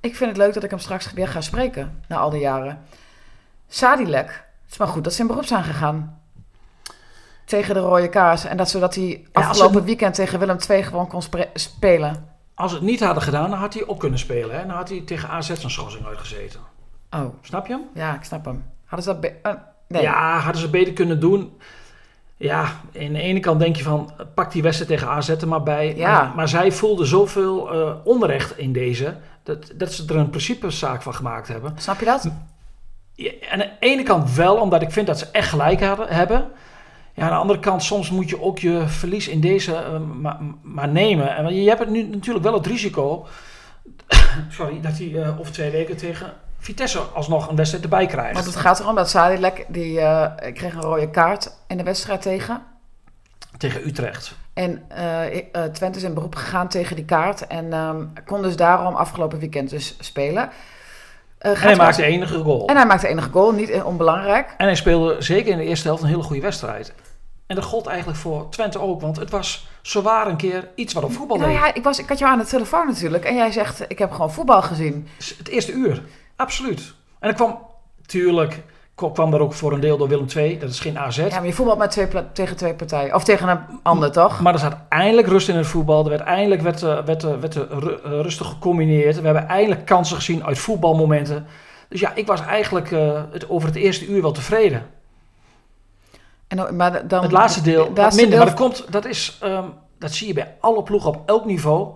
[0.00, 2.78] ik vind het leuk dat ik hem straks weer ga spreken, na al die jaren.
[3.68, 4.26] Sadilek,
[4.62, 6.20] het is maar goed dat ze in beroep zijn gegaan.
[7.44, 8.44] Tegen de rode kaars.
[8.44, 11.22] En dat zodat hij afgelopen het- weekend tegen Willem II gewoon kon
[11.54, 12.28] spelen.
[12.54, 14.56] Als ze het niet hadden gedaan, dan had hij op kunnen spelen.
[14.58, 14.66] Hè?
[14.66, 16.60] Dan had hij tegen AZ zijn schorsing uitgezeten.
[17.10, 17.82] Oh, Snap je hem?
[17.94, 18.64] ja, ik snap hem.
[18.84, 19.32] Hadden ze dat...
[19.42, 19.52] eh,
[19.88, 20.02] nee.
[20.02, 21.58] Ja, hadden ze beter kunnen doen.
[22.36, 22.60] Ja,
[22.98, 25.96] aan de ene kant denk je van, pak die wedstrijd tegen AZ er maar bij.
[25.96, 26.22] Ja.
[26.22, 31.02] Maar, maar zij voelden zoveel eh, onrecht in deze, dat, dat ze er een principezaak
[31.02, 31.72] van gemaakt hebben.
[31.76, 32.30] Snap je dat?
[33.14, 36.50] Ja, aan de ene kant wel, omdat ik vind dat ze echt gelijk hadden, hebben.
[37.14, 40.38] Ja, aan de andere kant, soms moet je ook je verlies in deze eh, maar,
[40.62, 41.36] maar nemen.
[41.36, 43.26] En je hebt het nu natuurlijk wel het risico,
[44.48, 48.34] sorry, dat hij eh, over twee weken tegen Vitesse alsnog een wedstrijd erbij krijgt.
[48.34, 52.22] Want het gaat erom dat Sadilek, die eh, kreeg een rode kaart in de wedstrijd
[52.22, 52.62] tegen.
[53.58, 54.34] Tegen Utrecht.
[54.54, 57.46] En eh, Twente is in beroep gegaan tegen die kaart.
[57.46, 60.50] En ehm, kon dus daarom afgelopen weekend dus spelen.
[61.38, 62.66] En gaat hij maakte de enige goal.
[62.66, 64.54] en hij maakte de enige goal, niet onbelangrijk.
[64.56, 66.92] En hij speelde zeker in de eerste helft een hele goede wedstrijd.
[67.46, 71.04] En dat gold eigenlijk voor Twente ook, want het was zowaar een keer iets wat
[71.04, 71.60] op voetbal Nou leek.
[71.60, 73.24] ja, ik, was, ik had jou aan de telefoon natuurlijk.
[73.24, 75.08] En jij zegt, ik heb gewoon voetbal gezien.
[75.38, 76.02] Het eerste uur,
[76.42, 76.94] absoluut.
[77.18, 77.58] En er kwam,
[78.06, 78.62] tuurlijk,
[78.94, 80.58] kwam er ook voor een deel door Willem II.
[80.58, 81.16] Dat is geen AZ.
[81.16, 83.14] Ja, maar je voetbalt met twee, tegen twee partijen.
[83.14, 84.40] Of tegen een ander, toch?
[84.40, 86.04] Maar er zat eindelijk rust in het voetbal.
[86.04, 89.16] Er werd eindelijk werd, eh, werd, eh, werd, eh, ru- rustig gecombineerd.
[89.20, 91.46] We hebben eindelijk kansen gezien uit voetbalmomenten.
[91.88, 92.90] Dus ja, ik was eigenlijk
[93.30, 94.86] het, over het eerste uur wel tevreden.
[96.48, 98.38] En, maar dan, Het laatste deel het wat laatste minder.
[98.38, 99.64] deel- Maar dat, komt, dat, is, ehm,
[99.98, 101.88] dat zie je bij alle ploegen op elk niveau.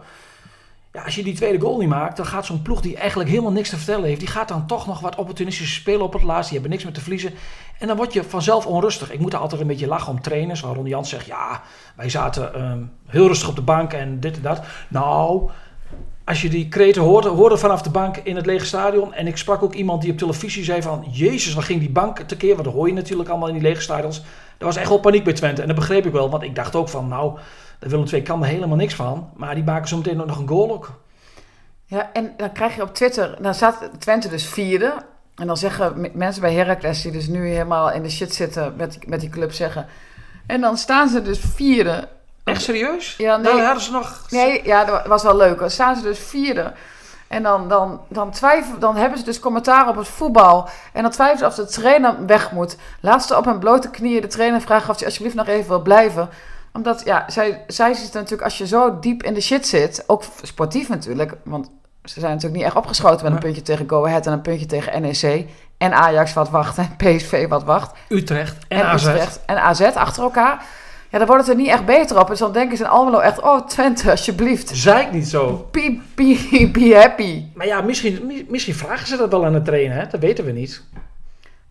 [1.04, 3.68] Als je die tweede goal niet maakt, dan gaat zo'n ploeg die eigenlijk helemaal niks
[3.68, 6.44] te vertellen heeft, die gaat dan toch nog wat opportunistisch spelen op het laatst.
[6.44, 7.32] Die hebben niks meer te verliezen.
[7.78, 9.12] En dan word je vanzelf onrustig.
[9.12, 10.61] Ik moet er altijd een beetje lachen om trainers.
[10.61, 11.62] Waar Ron Jans zegt, ja,
[11.96, 14.62] wij zaten ehm, heel rustig op de bank en dit en dat.
[14.88, 15.50] Nou,
[16.24, 19.14] als je die kreten hoorde, hoorde vanaf de bank in het lege stadion.
[19.14, 21.04] En ik sprak ook iemand die op televisie zei van...
[21.11, 22.52] Jezus, wat ging die bank tekeer?
[22.52, 24.22] Want dat hoor je natuurlijk allemaal in die lege stadions.
[24.59, 25.61] Er was echt wel paniek bij Twente.
[25.61, 26.30] En dat begreep ik wel.
[26.30, 27.38] Want ik dacht ook van, nou,
[27.78, 29.30] de Willem II kan er helemaal niks van.
[29.34, 30.90] Maar die maken zo meteen ook nog een goal ook.
[31.84, 34.94] Ja, en dan krijg je op Twitter, dan staat Twente dus vierde.
[35.34, 39.06] En dan zeggen mensen bij Heracles, die dus nu helemaal in de shit zitten met,
[39.06, 39.86] met die club, zeggen...
[40.46, 42.08] En dan staan ze dus vierde.
[42.44, 43.14] Echt serieus?
[43.16, 43.52] Ja, nee.
[43.52, 44.26] Nou, hadden ze nog...
[44.30, 45.58] Nee, ja, dat was wel leuk.
[45.58, 46.72] Dan staan ze dus vierde.
[47.28, 50.68] En dan, dan, dan, twijfel, dan hebben ze dus commentaar op het voetbal.
[50.92, 52.76] En dan twijfelen ze of de trainer weg moet.
[53.00, 55.82] Laat ze op hun blote knieën de trainer vragen of hij alsjeblieft nog even wil
[55.82, 56.28] blijven.
[56.76, 60.22] Omdat, ja, zij, zij ziet natuurlijk als je zo diep in de shit zit, ook
[60.42, 61.70] sportief natuurlijk, want
[62.04, 64.66] ze zijn natuurlijk niet echt opgeschoten met een puntje tegen Go Ahead en een puntje
[64.66, 65.46] tegen NEC.
[65.78, 67.96] En Ajax wat wacht en PSV wat wacht.
[68.08, 69.06] Utrecht en, AZ.
[69.06, 70.64] Utrecht en AZ achter elkaar.
[71.10, 72.28] Ja, dan wordt het er niet echt beter op.
[72.28, 74.70] Dus dan denken ze in Almelo echt, oh Twente, alsjeblieft.
[74.76, 75.68] Zei ik niet zo.
[75.70, 77.44] Be, be, be happy.
[77.54, 80.06] Maar ja, misschien, mi- misschien vragen ze dat wel aan de trainer, hè?
[80.10, 80.82] dat weten we niet.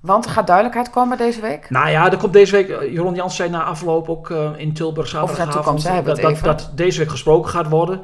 [0.06, 1.70] Want er gaat duidelijkheid komen deze week.
[1.70, 4.74] Nou ja, er komt deze week, eh, Jeroen Jans zei na afloop ook eh, in
[4.74, 6.44] Tilburg zaterdagavond, dat, dat, even.
[6.44, 8.02] dat deze week gesproken gaat worden.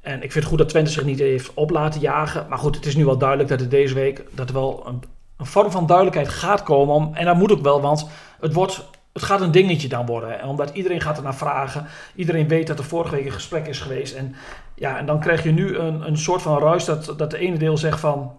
[0.00, 2.46] En ik vind het goed dat Twente zich niet heeft op laten jagen.
[2.48, 5.02] Maar goed, het is nu wel duidelijk dat er deze week dat er wel een,
[5.36, 6.94] een vorm van duidelijkheid gaat komen.
[6.94, 8.08] Om, en dat moet ook wel, want
[8.40, 10.40] het, wordt, het gaat een dingetje dan worden.
[10.40, 11.86] En omdat iedereen gaat er naar vragen.
[12.14, 14.14] Iedereen weet dat er vorige week een gesprek is geweest.
[14.14, 14.34] En,
[14.74, 17.58] ja, en dan krijg je nu een, een soort van ruis dat, dat de ene
[17.58, 18.32] deel zegt van...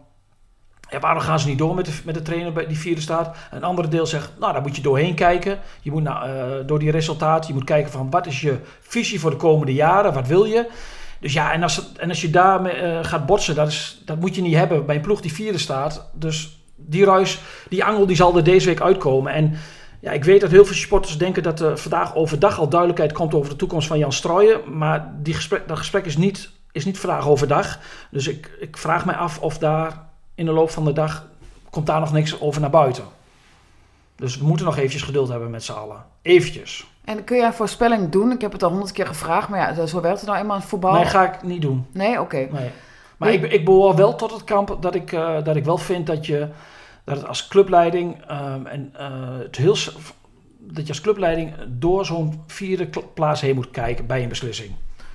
[0.89, 3.36] Ja, waarom gaan ze niet door met de, met de trainer bij die vierde staat?
[3.52, 5.60] Een andere deel zegt, nou, daar moet je doorheen kijken.
[5.82, 9.32] Je moet eh, door die resultaten, je moet kijken van wat is je visie voor
[9.32, 10.13] de komende jaren?
[10.13, 10.69] Wat wil je?
[11.19, 14.36] Dus ja, en als, en als je daarmee eh, gaat botsen, dat, is, dat moet
[14.36, 16.10] je niet hebben bij een ploeg die vierde staat.
[16.13, 19.34] Dus die ruis, die angel, die zal er deze week uitkomen.
[19.34, 19.54] En
[19.99, 23.34] ja, ik weet dat heel veel supporters denken dat er vandaag overdag al duidelijkheid komt
[23.34, 24.78] over de toekomst van Jan Strooijen.
[24.78, 27.80] Maar die gesprek, dat gesprek is niet, is niet vandaag overdag.
[28.12, 30.09] Dus ik, ik vraag mij af of daar
[30.39, 31.28] in de loop van de dag
[31.69, 33.04] komt daar nog niks over naar buiten.
[34.15, 36.06] Dus we moeten nog eventjes geduld hebben met z'n allen.
[36.21, 36.88] Eventjes.
[37.04, 38.32] En kun jij een voorspelling doen?
[38.32, 40.62] Ik heb het al honderd keer gevraagd, maar ja, zo werkt het nou eenmaal in
[40.62, 40.93] voetbal.
[40.93, 41.86] Nee, ga ik niet doen.
[41.91, 42.47] Nee, oké.
[42.52, 42.69] Nee.
[43.17, 46.08] Maar ik, ik behoor wel tot het kamp dat ik, eh, dat ik wel vind
[46.08, 46.47] dat je
[47.04, 49.75] dat het als clubleiding ehm, en eh, het heel
[50.60, 54.71] dat je als clubleiding door zo'n vierde plaats heen moet kijken bij een beslissing.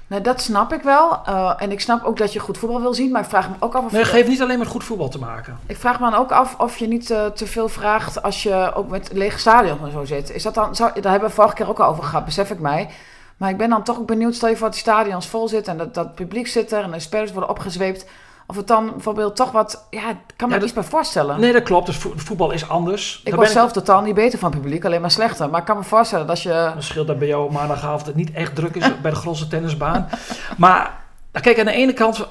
[0.07, 1.19] Nou, dat snap ik wel.
[1.27, 3.55] Eh, en ik snap ook dat je goed voetbal wil zien, maar ik vraag me
[3.59, 5.59] ook af of Nee, het heeft niet alleen met goed voetbal te maken.
[5.67, 8.73] Ik vraag me dan ook af of je niet eh, te veel vraagt als je
[8.75, 10.31] ook met lege stadion en zo zit.
[10.31, 12.59] Is dat dan, zou, daar hebben we vorige keer ook al over gehad, besef ik
[12.59, 12.91] mij.
[13.37, 15.73] Maar ik ben dan toch ook benieuwd, stel je voor dat die stadions vol zitten
[15.73, 18.07] en dat, dat publiek zit er en de spelers worden opgezweept.
[18.47, 21.41] Of het dan bijvoorbeeld toch wat, ja, ik kan me Ja, iets bij voorstellen.
[21.41, 21.87] Nee, dat klopt.
[21.87, 23.19] Dus vo- voetbal is anders.
[23.19, 25.51] ik Daar was ben zelf totaal niet beter van het publiek, alleen maar slechter.
[25.51, 26.71] Maar ik kan me voorstellen dat je...
[26.73, 30.09] Dan scheelt dat bij jou maandagavond het niet echt druk is bij de Grosse tennisbaan.
[30.57, 30.99] Maar
[31.33, 32.27] nou, kijk, aan de ene kant,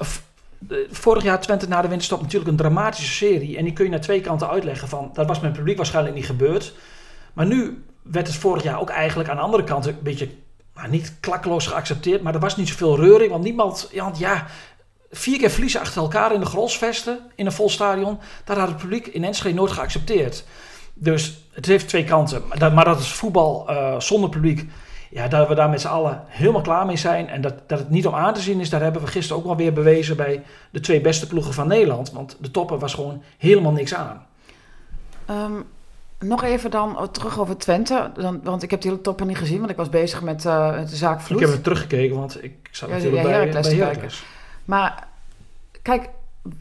[0.90, 3.56] vorig jaar Twente na de winterstop natuurlijk een dramatische serie.
[3.56, 6.14] En die kun je naar twee kanten uitleggen van, dat was met het publiek waarschijnlijk
[6.14, 6.74] niet gebeurd.
[7.32, 10.28] Maar nu werd het vorig jaar ook eigenlijk aan de andere kant een beetje,
[10.74, 12.22] nou, niet klakkeloos geaccepteerd.
[12.22, 14.46] Maar er was niet zoveel reuring, want niemand, want ja
[15.16, 18.18] vier keer verliezen achter elkaar in de Grolsvesten, in een vol stadion.
[18.44, 20.44] Dat had het publiek in Enschede nooit geaccepteerd.
[20.94, 22.42] Dus het heeft twee kanten.
[22.48, 24.68] Maar dat, maar dat is voetbal eh, zonder publiek.
[25.10, 27.28] Ja, dat we daar met z'n allen helemaal klaar mee zijn.
[27.28, 29.46] En dat, dat het niet om aan te zien is, daar hebben we gisteren ook
[29.46, 32.12] wel weer bewezen bij de twee beste ploegen van Nederland.
[32.12, 34.26] Want de toppen was gewoon helemaal niks aan.
[35.26, 35.52] Ehm,
[36.18, 38.10] nog even dan terug over Twente.
[38.16, 40.90] Dan, want ik heb die hele toppen niet gezien, want ik was bezig met, met
[40.90, 41.40] de zaak Vloed.
[41.40, 44.24] Ik heb het teruggekeken, want ik zat Ja, natuurlijk ja, bij, bij Heracles.
[44.64, 45.08] Maar
[45.82, 46.08] kijk,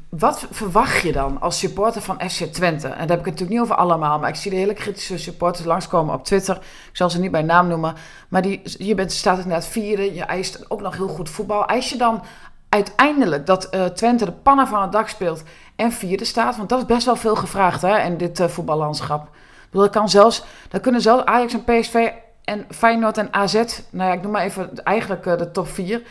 [0.09, 2.87] wat verwacht je dan als supporter van FC Twente?
[2.87, 5.17] En daar heb ik het natuurlijk niet over allemaal, maar ik zie de hele kritische
[5.17, 6.55] supporters langskomen op Twitter.
[6.89, 7.95] Ik zal ze niet bij naam noemen,
[8.27, 11.65] maar die, je bent, staat inderdaad vierde, je eist ook nog heel goed voetbal.
[11.65, 12.23] Eis je dan
[12.69, 15.43] uiteindelijk dat eh, Twente de pannen van het dak speelt
[15.75, 16.57] en vierde staat?
[16.57, 19.23] Want dat is best wel veel gevraagd hè, in dit eh, voetballandschap.
[19.23, 22.09] Ik bedoel, kan zelfs, dat kunnen zelfs Ajax en PSV
[22.43, 23.53] en Feyenoord en AZ,
[23.89, 26.01] nou ja, ik noem maar even eigenlijk eh, de top vier,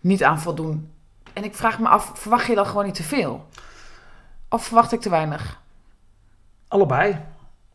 [0.00, 0.91] niet aan voldoen.
[1.32, 3.46] En ik vraag me af, verwacht je dan gewoon niet te veel?
[4.48, 5.60] Of verwacht ik te weinig?
[6.68, 7.16] Allebei.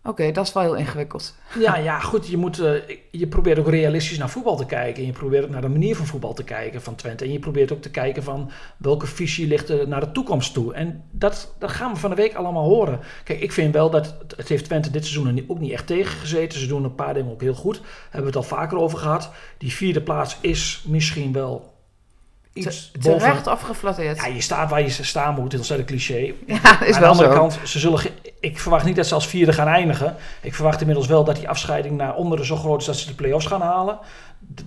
[0.03, 1.35] Oké, dat is wel heel ingewikkeld.
[1.59, 2.27] Ja, ja, goed.
[2.27, 5.01] Je, moet, eh, je probeert ook realistisch naar voetbal te kijken.
[5.01, 7.23] En je probeert ook naar de manier van voetbal te kijken van Twente.
[7.25, 10.73] En je probeert ook te kijken van welke visie ligt er naar de toekomst toe.
[10.73, 12.99] En dat, dat gaan we van de week allemaal horen.
[13.23, 16.59] Kijk, ik vind wel dat het- heeft Twente dit seizoen ook niet echt tegengezeten.
[16.59, 17.75] Ze doen een paar dingen ook heel goed.
[17.81, 19.31] Daar hebben we het al vaker over gehad.
[19.57, 21.75] Die vierde plaats is misschien wel
[22.57, 23.19] iets Te- boven.
[23.19, 24.17] Terecht of geflatteerd?
[24.17, 25.51] Ja, je staat waar je staan moet.
[25.51, 26.33] Dat is een cliché.
[26.47, 27.35] Ja, is Aan de andere zo.
[27.39, 28.01] kant, ze zullen
[28.39, 30.15] ik verwacht niet dat ze als vierde gaan eindigen.
[30.41, 33.13] Ik verwacht inmiddels wel dat die afscheiding naar onderen zo groot is dat ze de
[33.13, 33.99] play-offs gaan halen.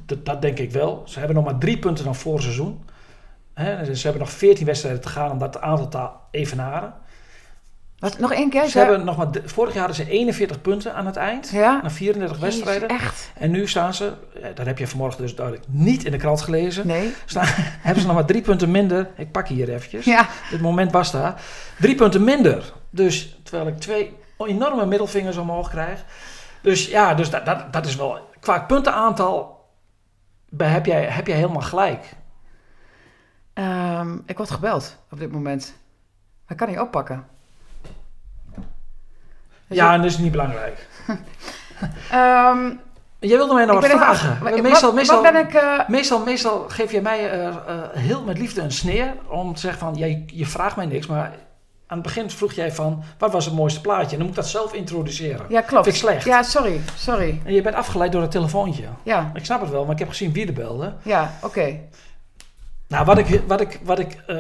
[0.07, 1.03] D- dat denk ik wel.
[1.05, 2.85] Ze hebben nog maar drie punten dan vorig seizoen.
[3.95, 6.95] Ze hebben nog 14 wedstrijden te gaan om dat aantal te evenaren.
[8.01, 8.67] Wat, nog één keer?
[8.69, 11.49] Ze hebben nog maar, vorig jaar hadden ze 41 punten aan het eind.
[11.51, 11.81] Ja?
[11.83, 12.89] Na 34 wedstrijden.
[12.89, 13.31] Echt?
[13.35, 16.41] En nu staan ze, eh, dat heb je vanmorgen dus duidelijk niet in de krant
[16.41, 16.87] gelezen.
[16.87, 17.15] Nee?
[17.25, 17.45] Staan,
[17.87, 19.11] hebben ze nog maar drie punten minder.
[19.17, 20.05] Ik pak hier eventjes.
[20.05, 20.29] Ja.
[20.51, 21.43] Dit moment daar.
[21.81, 22.73] Drie punten minder.
[22.91, 26.05] Dus terwijl ik twee enorme middelvingers omhoog krijg.
[26.63, 28.19] Dus ja, dus dat, dat, dat is wel.
[28.41, 29.65] Qua puntenaantal
[30.49, 32.13] bij- heb jij, heb jij helemaal gelijk.
[33.53, 35.75] Ehm, ik word gebeld op dit moment.
[36.43, 37.27] Maar ik kan niet oppakken.
[39.77, 40.87] Ja, en dat is niet belangrijk.
[42.11, 42.71] Ehm,
[43.19, 44.39] Jij wilde mij nog wat even vragen.
[44.63, 45.85] meestal, wat, meestal, wat ben ik...
[45.89, 47.55] meestal, meestal geef je mij eh,
[47.93, 51.33] heel met liefde een sneer om te zeggen van, jij, je vraagt mij niks, maar
[51.87, 54.11] aan het begin vroeg jij van, wat was het mooiste plaatje?
[54.11, 55.47] En dan moet ik dat zelf introduceren.
[55.49, 55.85] ja, klopt.
[55.85, 56.25] Vind ik slecht.
[56.25, 56.81] Ja, sorry.
[56.97, 57.41] Sorry.
[57.45, 58.85] En je bent afgeleid door het telefoontje.
[59.03, 60.95] Ja, Ik snap het wel, maar ik heb gezien wie er belde.
[61.03, 61.79] ja, oké.
[62.89, 64.37] Nou, wat ik, wat ik, wat ik eh,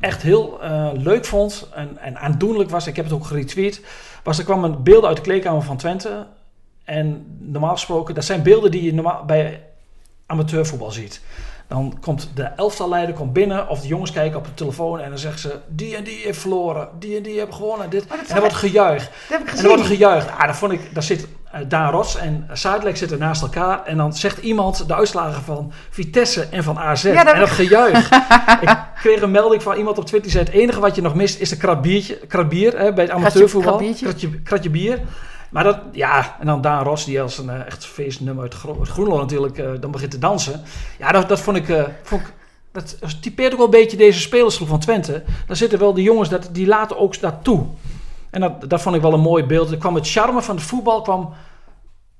[0.00, 3.80] echt heel eh, leuk vond en, en aandoenlijk was, ik heb het ook geretweet,
[4.22, 6.26] was er kwamen beelden uit de kleedkamer van Twente.
[6.84, 9.62] En normaal gesproken, dat zijn beelden die je normaal bij
[10.26, 11.20] amateurvoetbal ziet.
[11.66, 15.18] Dan komt de elftalleider komt binnen of de jongens kijken op de telefoon en dan
[15.18, 17.90] zeggen ze, die en die heeft verloren, die en die hebben gewonnen.
[17.90, 18.02] Dit.
[18.02, 19.10] Oh, dat en dan wordt gejuicht.
[19.28, 20.30] Dat En dan wordt er gejuicht.
[20.30, 21.26] Ah, dan vond ik, daar zit
[21.68, 23.84] Daan Rots en Zuidelijk zitten naast elkaar.
[23.84, 27.02] En dan zegt iemand de uitslagen van Vitesse en van AZ.
[27.02, 28.10] Ja, dat- En dat gejuich.
[28.60, 30.44] ik kreeg een melding van iemand op Twitter die zei...
[30.44, 33.12] het enige wat je nog mist is de krat, biertje, krat bier hè, bij het
[33.12, 33.78] amateurvoetbal.
[34.02, 35.00] Kratje, kratje bier.
[35.50, 38.76] Maar dat, ja, en dan Daan Ros, die als een eh, echt feestnummer uit, Gro
[38.78, 40.62] uit Groenlo natuurlijk eh, dan begint te dansen.
[40.98, 42.32] Ja, dat, dat vond ik, eh, vond ik
[42.72, 45.22] dat typeert ook wel een beetje deze spelersgroep van Twente.
[45.46, 47.66] Daar zitten wel de jongens, dat, die laten ook dat toe.
[48.38, 49.70] En dat, dat vond ik wel een mooi beeld.
[49.70, 51.32] Er kwam het charme van het voetbal kwam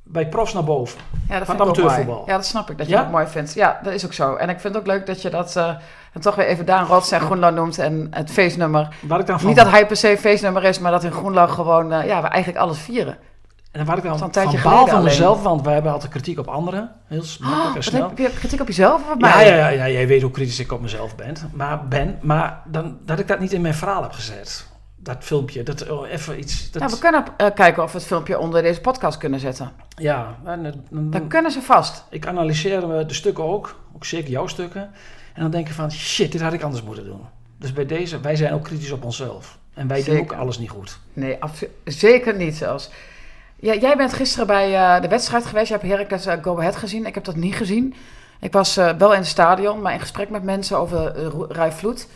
[0.03, 0.99] bij profs naar boven.
[1.29, 2.23] Ja, dat Van vind amateurvoetbal.
[2.27, 3.03] Ja, dat snap ik, dat je Ja?
[3.03, 3.55] dat mooi vindt.
[3.55, 4.35] Ja, dat is ook zo.
[4.35, 5.57] En ik vind het ook leuk dat je dat...
[5.57, 8.89] en toch weer even Daan Rots en Groenlo noemt en het feestnummer.
[9.03, 11.93] Ik dan van, Niet dat hij per se feestnummer is, maar dat in Groenlo gewoon...
[11.93, 13.17] eh, ja, we eigenlijk alles vieren.
[13.73, 16.39] en waar ik dan van tijdje baal geleden van mezelf, want wij hebben altijd kritiek
[16.39, 16.91] op anderen.
[17.07, 18.09] Heel makkelijk en Oh, snel.
[18.09, 19.31] heb je kritiek op jezelf of op mij?
[19.47, 21.37] Ja, ja, ja, ja, jij weet hoe kritisch ik op mezelf ben.
[21.53, 24.67] Maar, ben, maar dan, dat ik dat niet in mijn verhaal heb gezet.
[25.01, 26.71] Dat filmpje, dat oh, even iets...
[26.71, 29.73] Dat, Nou, we kunnen eh, kijken of we het filmpje onder deze podcast kunnen zetten.
[29.97, 32.05] ja, en, eh, dan- Dan kunnen ze vast.
[32.11, 34.91] ik analyseer eh, de stukken ook, ook zeker jouw stukken.
[35.35, 37.21] En dan denk ik van, shit, dit had ik anders moeten doen.
[37.57, 39.59] Dus bij deze, wij zijn ook kritisch op onszelf.
[39.75, 40.99] En wij doen ook alles niet goed.
[41.13, 41.39] Nee,
[41.85, 42.91] zeker niet zelfs.
[43.57, 45.67] Ja, jij bent gisteren bij de wedstrijd geweest.
[45.69, 47.07] Je hebt Heracles uh, Go Ahead gezien.
[47.07, 47.95] Ik heb dat niet gezien.
[48.41, 52.09] Ik was wel in het stadion, maar in gesprek met mensen over uh, Rai Vloed.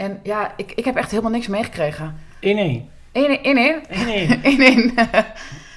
[0.00, 2.16] En ja, ik, ik heb echt helemaal niks meegekregen.
[2.34, 2.38] 1-1.
[2.40, 2.48] 1-1.
[3.12, 3.20] 1-1.
[4.92, 4.94] 1-1.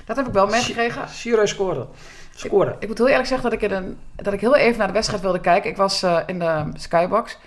[0.05, 1.09] dat heb ik wel meegekregen.
[1.09, 1.87] Sierra scoorde.
[2.35, 2.75] Scoorde.
[2.79, 4.93] Ik moet heel eerlijk zeggen dat ik, in een, dat ik heel even naar de
[4.93, 5.69] wedstrijd wilde kijken.
[5.69, 7.37] Ik was eh, in de skybox.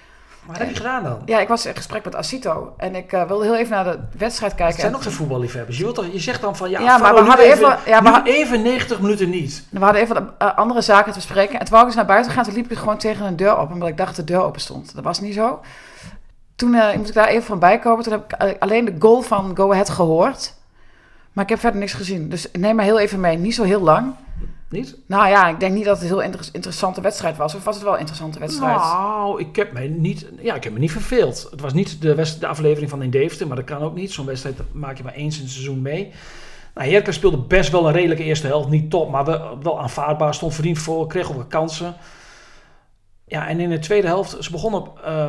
[0.45, 1.23] Wat heb je gedaan dan?
[1.25, 2.75] Ja, ik was in gesprek met Asito.
[2.77, 4.73] En ik eh, wilde heel even naar de wedstrijd kijken.
[4.75, 5.77] Het zijn En ook de voetballiefhebbers.
[5.77, 8.25] Je, wilt toch, je zegt dan van, ja, Ja, maar we hadden even, even- ja,
[8.25, 9.65] even 90 minuten niet.
[9.71, 11.59] We hadden even uh, andere zaken te bespreken.
[11.59, 12.45] En toen wou ik eens naar buiten gaan.
[12.45, 13.73] Toen liep ik gewoon tegen een deur op.
[13.73, 14.95] Omdat ik dacht dat de deur open stond.
[14.95, 15.61] Dat was niet zo.
[16.57, 18.05] Toen uh, moest ik daar even van bij komen.
[18.05, 20.55] Toen heb ik uh, alleen de goal van Go Ahead gehoord.
[21.33, 22.29] Maar ik heb verder niks gezien.
[22.29, 23.39] Dus neem maar heel even mee.
[23.39, 24.15] Niet zo heel lang.
[24.69, 24.97] Niet?
[25.07, 27.55] Nou ja, ik denk niet dat het een heel inter interessante wedstrijd was.
[27.55, 28.77] Of was het wel een interessante wedstrijd?
[28.77, 31.49] Nou, ik heb, mij niet, ja, ik heb me niet verveeld.
[31.51, 34.13] Het was niet de, de aflevering van in Deventer, maar dat kan ook niet.
[34.13, 36.13] Zo'n wedstrijd maak je maar eens in het seizoen mee.
[36.75, 38.69] Nou, Heracles speelde best wel een redelijke eerste helft.
[38.69, 40.35] Niet top, maar wel, wel aanvaardbaar.
[40.35, 41.95] Stond verdiend voor, kreeg ook kansen.
[43.25, 45.29] Ja, en in de tweede helft, ze begonnen op, uh,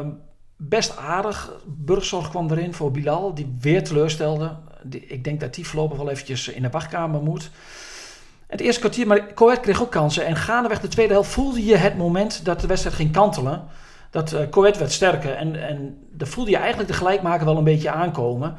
[0.58, 1.52] best aardig.
[1.66, 4.56] Burgzorg kwam erin voor Bilal, die weer teleurstelde.
[4.90, 7.52] Ik denk dat die voorlopig wel eventjes in de wachtkamer moet.
[8.48, 10.26] Het eerste kwartier, maar Coët kreeg ook kansen.
[10.26, 13.64] En gaandeweg de tweede helft voelde je het moment dat de wedstrijd ging kantelen.
[14.10, 15.36] Dat uh, Coët werd sterker.
[15.36, 18.56] En, en daar voelde je eigenlijk de gelijkmaker wel een beetje aankomen.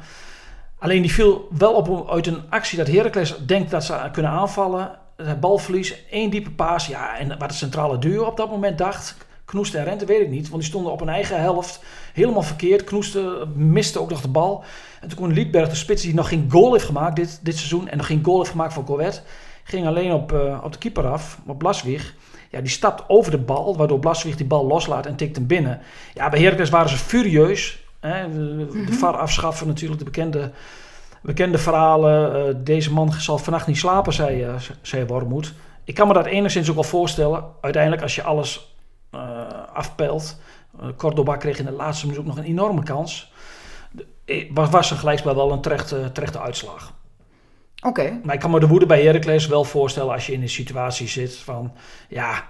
[0.79, 4.97] Alleen die viel wel op uit een actie dat Heracles denkt dat ze kunnen aanvallen.
[5.39, 6.87] Balverlies, één diepe paas.
[6.87, 9.15] Ja, en wat de centrale duo op dat moment dacht...
[9.49, 10.49] Knoeste en Rente, weet ik niet.
[10.49, 11.83] Want die stonden op een eigen helft.
[12.13, 12.83] Helemaal verkeerd.
[12.83, 14.63] Knoeste miste ook nog de bal.
[15.01, 17.87] En toen kon Liedberg, de spits die nog geen goal heeft gemaakt dit, dit seizoen...
[17.87, 19.23] en nog geen goal heeft gemaakt voor Coët...
[19.63, 22.15] ging alleen op, uh, op de keeper af, op Blaswig.
[22.49, 25.79] Ja, die stapt over de bal, waardoor Blaswig die bal loslaat en tikt hem binnen.
[26.13, 27.83] Ja, bij Heracles waren ze furieus.
[27.99, 28.29] Hè?
[28.29, 30.51] De, de VAR afschaffen natuurlijk, de bekende,
[31.21, 32.47] bekende verhalen.
[32.47, 35.53] Uh, deze man zal vannacht niet slapen, zei, uh, zei Wormoed.
[35.83, 37.43] Ik kan me dat enigszins ook wel voorstellen.
[37.61, 38.77] Uiteindelijk, als je alles
[39.73, 40.39] afpelt.
[40.97, 43.31] Cordoba kreeg in de laatste minuut ook nog een enorme kans.
[44.53, 46.93] Was, was een gelijkspel wel een terechte, terechte uitslag.
[47.85, 48.01] Oké.
[48.01, 48.19] Okay.
[48.23, 51.07] Maar ik kan me de woede bij Heracles wel voorstellen als je in een situatie
[51.07, 51.73] zit van...
[52.09, 52.47] Ja,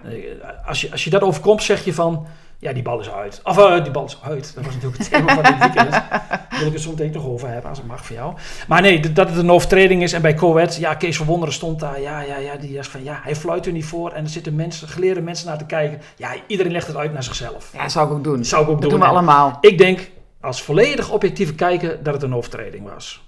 [0.65, 2.27] als je, als je dat overkomt zeg je van...
[2.61, 3.39] Ja, die bal is uit.
[3.43, 4.55] Of uh, die bal is uit.
[4.55, 5.91] Dat was natuurlijk het thema van dit weekend.
[5.91, 8.33] Daar wil ik het zo meteen nog over hebben, als het mag voor jou.
[8.67, 10.13] Maar nee, dat het een overtreding is.
[10.13, 12.01] En bij Coët, ja, Kees van Wonderen stond daar.
[12.01, 14.11] Ja, ja, ja, die is van, ja, hij fluit er niet voor.
[14.11, 16.01] En er zitten mensen, geleerde mensen naar te kijken.
[16.15, 17.69] Ja, iedereen legt het uit naar zichzelf.
[17.73, 18.45] Ja, zou ik ook doen.
[18.45, 18.99] Zou ik ook dat doen.
[18.99, 19.57] doen we allemaal.
[19.61, 23.27] Ik denk, als volledig objectieve kijken, dat het een overtreding was.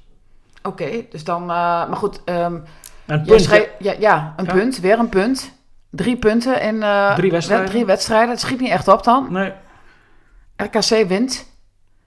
[0.63, 2.21] Oké, okay, dus dan, uh, maar goed.
[2.25, 2.63] Um,
[3.05, 4.53] een punt, ja, ja, een ja.
[4.53, 5.60] punt, weer een punt.
[5.91, 7.65] Drie punten in uh, drie, wedstrijden.
[7.69, 8.29] drie wedstrijden.
[8.29, 9.27] Het schiet niet echt op dan.
[9.31, 9.51] Nee.
[10.55, 11.49] RKC wint.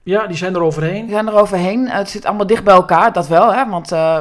[0.03, 1.03] Ja, die zijn er overheen.
[1.05, 1.89] Die zijn er overheen.
[1.89, 3.55] Het zit allemaal dicht bij elkaar, dat wel.
[3.55, 3.69] Hè?
[3.69, 4.19] Want uh,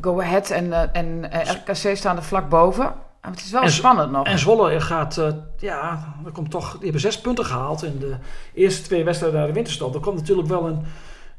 [0.00, 1.30] Go Ahead en, uh, en
[1.64, 2.84] RKC staan er vlak boven.
[3.22, 4.26] Maar het is wel En- spannend nog.
[4.26, 8.16] En Zwolle gaat, eh, ja, er komt toch, die hebben zes punten gehaald in de
[8.54, 9.94] eerste twee wedstrijden naar de winterstop.
[9.94, 10.84] Er komt natuurlijk wel een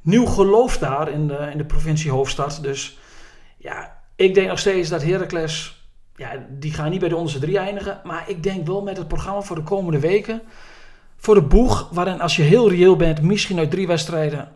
[0.02, 2.60] nieuw geloof daar in de, in de provincie Hoofdstad.
[2.62, 2.98] Dus
[3.58, 5.85] ja, ik denk nog steeds dat Heracles,
[6.16, 8.02] ja, die gaan niet bij de onderste drie eindigen.
[8.04, 10.42] Maar ik denk wel met het programma voor de komende weken,
[11.16, 14.52] voor de boeg, waarin als je heel reëel bent, misschien uit drie wedstrijden,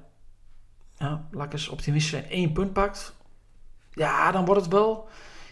[0.98, 3.16] ja, laat eens optimistisch zijn, één punt pakt.
[3.92, 5.08] Ja, dan wordt het wel,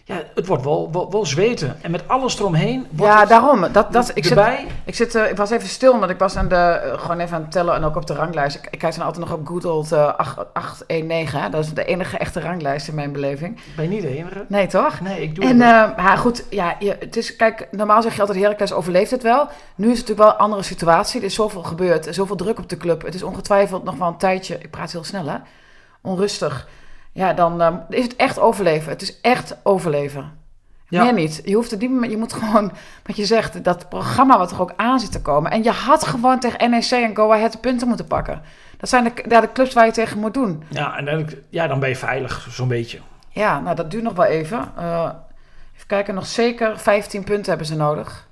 [0.08, 1.76] ja, het wordt wel, wel, wel zweten.
[1.82, 3.60] En met alles eromheen wordt ja, daarom.
[3.72, 4.38] Dat, dat, ik, zit,
[4.84, 7.36] ik, zit, eh, ik was even stil, omdat ik was aan de, eh, gewoon even
[7.36, 8.56] aan het tellen en ook op de ranglijst.
[8.56, 11.40] Ik, ik kijk dan altijd nog op Good Old eh, 8 819.
[11.40, 11.50] Hè?
[11.50, 13.60] Dat is de enige echte ranglijst in mijn beleving.
[13.76, 14.44] Ben je niet de enige?
[14.48, 15.00] Nee, toch?
[15.00, 18.14] Nee, ik doe En het eh, maar goed, ja, je, het is, kijk, normaal zeg
[18.14, 19.48] je altijd Heracles overleeft het wel.
[19.74, 21.20] Nu is het natuurlijk wel een andere situatie.
[21.20, 23.02] Er is zoveel gebeurd, zoveel druk op de club.
[23.02, 25.36] Het is ongetwijfeld nog wel een tijdje, ik praat heel snel hè,
[26.02, 26.68] onrustig.
[27.18, 28.92] Ja, dan eh, is het echt overleven.
[28.92, 30.32] Het is echt overleven.
[30.88, 31.02] Ja.
[31.02, 31.42] Meer niet.
[31.44, 32.72] Je hoeft het niet meer, je moet gewoon,
[33.06, 35.50] wat je zegt, dat programma wat er ook aan zit te komen.
[35.50, 38.42] En je had gewoon tegen NEC en Go Ahead de punten moeten pakken.
[38.76, 40.62] Dat zijn de, ja, de clubs waar je tegen moet doen.
[40.68, 42.98] Ja, en dan, ja, dan ben je veilig, zo'n beetje.
[43.30, 44.72] Ja, nou dat duurt nog wel even.
[44.76, 45.10] Eh,
[45.74, 48.28] even kijken, nog zeker 15 punten hebben ze nodig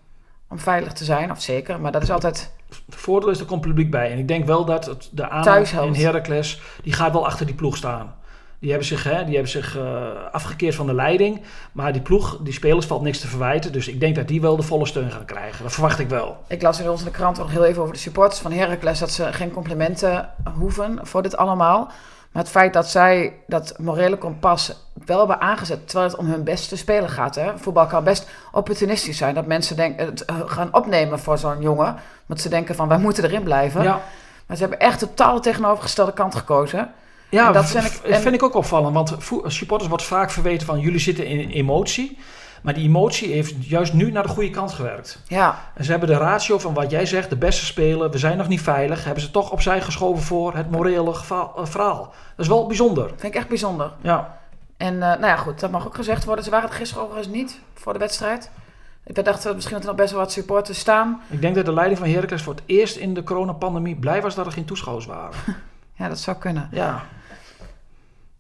[0.49, 1.31] om veilig te zijn.
[1.31, 2.53] Of zeker, maar dat is altijd...
[2.87, 4.13] Het voordeel is, er komt publiek bij.
[4.13, 5.73] En ik denk wel dat het, de helpt.
[5.73, 8.15] in Heracles, die gaat wel achter die ploeg staan.
[8.59, 11.43] Die hebben zich, hè, die hebben zich eh, afgekeerd van de leiding.
[11.73, 13.73] Maar die ploeg, die spelers, valt niks te verwijten.
[13.73, 15.63] Dus ik denk dat die wel de volle steun gaan krijgen.
[15.63, 16.37] Dat verwacht ik wel.
[16.49, 18.99] Ik las in onze krant nog heel even over de supporters van Heracles...
[18.99, 21.91] dat ze geen complimenten hoeven voor dit allemaal.
[22.33, 24.73] Maar het feit dat zij dat morele kompas
[25.05, 25.89] wel hebben aangezet...
[25.89, 27.35] terwijl het om hun beste spelen gaat.
[27.35, 27.59] Hè?
[27.59, 29.35] Voetbal kan best opportunistisch zijn.
[29.35, 31.97] Dat mensen denken, het eh, gaan opnemen voor zo'n jongen.
[32.27, 33.83] Want ze denken van, wij moeten erin blijven.
[33.83, 34.01] Ja,
[34.47, 36.91] Maar ze hebben echt totaal de tegenovergestelde kant gekozen.
[37.31, 38.95] Ja En dat vind ik- ik, en- vind ik ook opvallend.
[38.95, 42.19] Want supporters wordt vaak verweten van, jullie zitten in emotie.
[42.63, 45.23] Maar die emotie heeft juist nu naar de goede kant gewerkt.
[45.29, 48.37] Ja, En ze hebben de ratio van wat jij zegt, de beste spelen, we zijn
[48.37, 51.99] nog niet veilig, hebben ze toch opzij geschoven voor het morele eh, verhaal.
[52.37, 53.09] Dat is wel bijzonder.
[53.09, 53.93] vind ik echt bijzonder.
[54.01, 54.39] Ja,
[54.77, 56.45] En eh, nou ja, goed, dat mag ook gezegd worden.
[56.45, 58.51] Ze waren het gisteren overigens niet voor de wedstrijd.
[59.05, 61.21] Ik dacht dat misschien dat er nog best wel wat supporters staan.
[61.31, 64.35] ik denk dat de leiding van Heracles voor het eerst in de coronapandemie blij was
[64.35, 65.31] dat er geen toeschouwers waren.
[65.99, 66.69] Ja, dat zou kunnen.
[66.73, 67.03] Ja,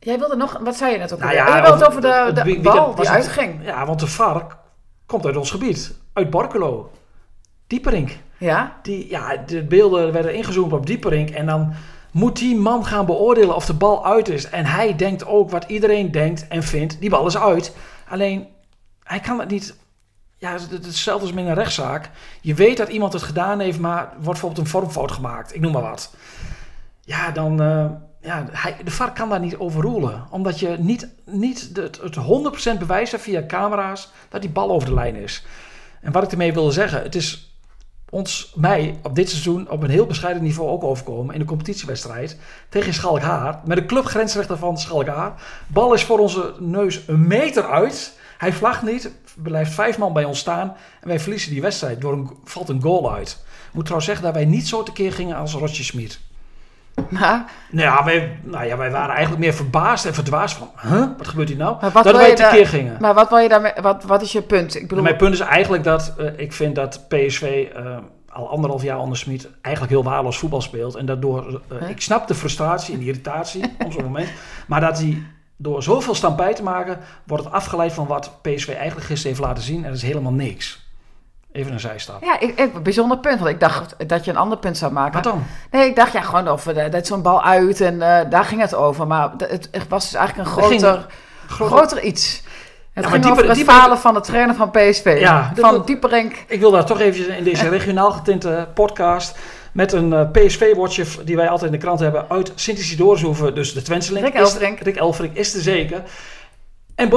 [0.07, 2.59] Jij wilde nog, wat zei je net ook Nou ja, je wilde het over- de,
[2.63, 3.65] bal was die het- uitging.
[3.65, 4.57] ja want de vark
[5.07, 6.91] komt uit ons gebied, uit Borculo.
[7.67, 8.17] Dieperink.
[8.39, 8.77] Ja?
[8.83, 11.73] Die, ja, de beelden werden ingezoomd op Dieperink en dan
[12.11, 14.49] moet die man gaan beoordelen of de bal uit is.
[14.51, 17.77] En hij denkt ook wat iedereen denkt en vindt, die bal is uit.
[18.09, 18.47] Alleen,
[19.03, 19.77] hij kan het niet...
[20.39, 22.11] Ja, het is hetzelfde als met een rechtszaak.
[22.41, 25.55] Je weet dat iemand het gedaan heeft, maar wordt bijvoorbeeld een vormfout gemaakt.
[25.55, 26.15] Ik noem maar wat.
[27.01, 27.61] Ja, dan...
[27.63, 27.85] eh,
[28.27, 30.27] ja, hij, de VAR kan daar niet overroelen.
[30.31, 32.17] Omdat je niet, niet de- het, het
[32.77, 35.45] 100% bewijs hebt via camera's dat die bal over de lijn is.
[36.01, 37.55] En wat ik ermee wilde zeggen, het is
[38.11, 42.39] ons, mij op dit seizoen op een heel bescheiden niveau ook overkomen in de competitiewedstrijd
[42.69, 43.61] tegen Schalkhaar.
[43.65, 45.43] Met een clubgrensrechter van Schalkhaar.
[45.67, 48.19] Bal is voor onze neus een meter uit.
[48.39, 50.69] Hij vlagt niet, blijft vijf man bij ons staan
[51.01, 52.01] en wij verliezen die wedstrijd.
[52.01, 53.45] Door een, valt een goal uit.
[53.69, 56.21] Ik moet trouwens zeggen dat wij niet zo tekeer gingen als Rotje Smit.
[57.11, 61.07] Maar, Nou ja, wij, nou ja, wij waren eigenlijk meer verbaasd en verdwaasd van, huh,
[61.19, 61.93] wat gebeurt hier nou?
[61.93, 62.97] Dat wij tekeer gingen.
[63.01, 64.75] maar wat wil je daarmee, wat, wat is je punt?
[64.77, 67.97] Ik bedoel, Mijn punt is eigenlijk dat eh, ik vind dat PSV eh,
[68.29, 70.95] al anderhalf jaar onder Smit eigenlijk heel waardeloos voetbal speelt.
[70.95, 74.29] En daardoor, eh, ik snap de frustratie en de irritatie op zo'n moment.
[74.67, 75.23] Maar dat hij
[75.57, 79.63] door zoveel stampij te maken, wordt het afgeleid van wat PSV eigenlijk gisteren heeft laten
[79.63, 79.77] zien.
[79.77, 80.86] En dat is helemaal niks.
[81.57, 82.23] Even een zijstap.
[82.25, 83.39] ja, ik, ik, bijzonder punt.
[83.39, 85.13] Want ik dacht dat je een ander punt zou maken.
[85.15, 85.43] Wat dan?
[85.71, 88.61] Nee, ik dacht ja, gewoon over de, dat zo'n bal uit en eh, daar ging
[88.61, 89.07] het over.
[89.07, 91.07] Maar het, het was dus eigenlijk een ging- groter,
[91.49, 92.43] groter iets.
[92.93, 95.17] Het maar ging dieper- het dieper- falen van de trainer van PSV.
[95.21, 96.45] Ja, van wil- Dieperink.
[96.49, 99.39] Ik wil daar toch even in deze regionaal getinte podcast
[99.73, 103.83] met een eh, PSV-watcher die wij altijd in de krant hebben uit Sint-Isidorushoeven, dus de
[103.83, 104.25] Twentseling.
[104.25, 104.79] Rick Elfrink.
[104.81, 106.03] Rick Elfrink is er zeker.
[106.95, 107.09] En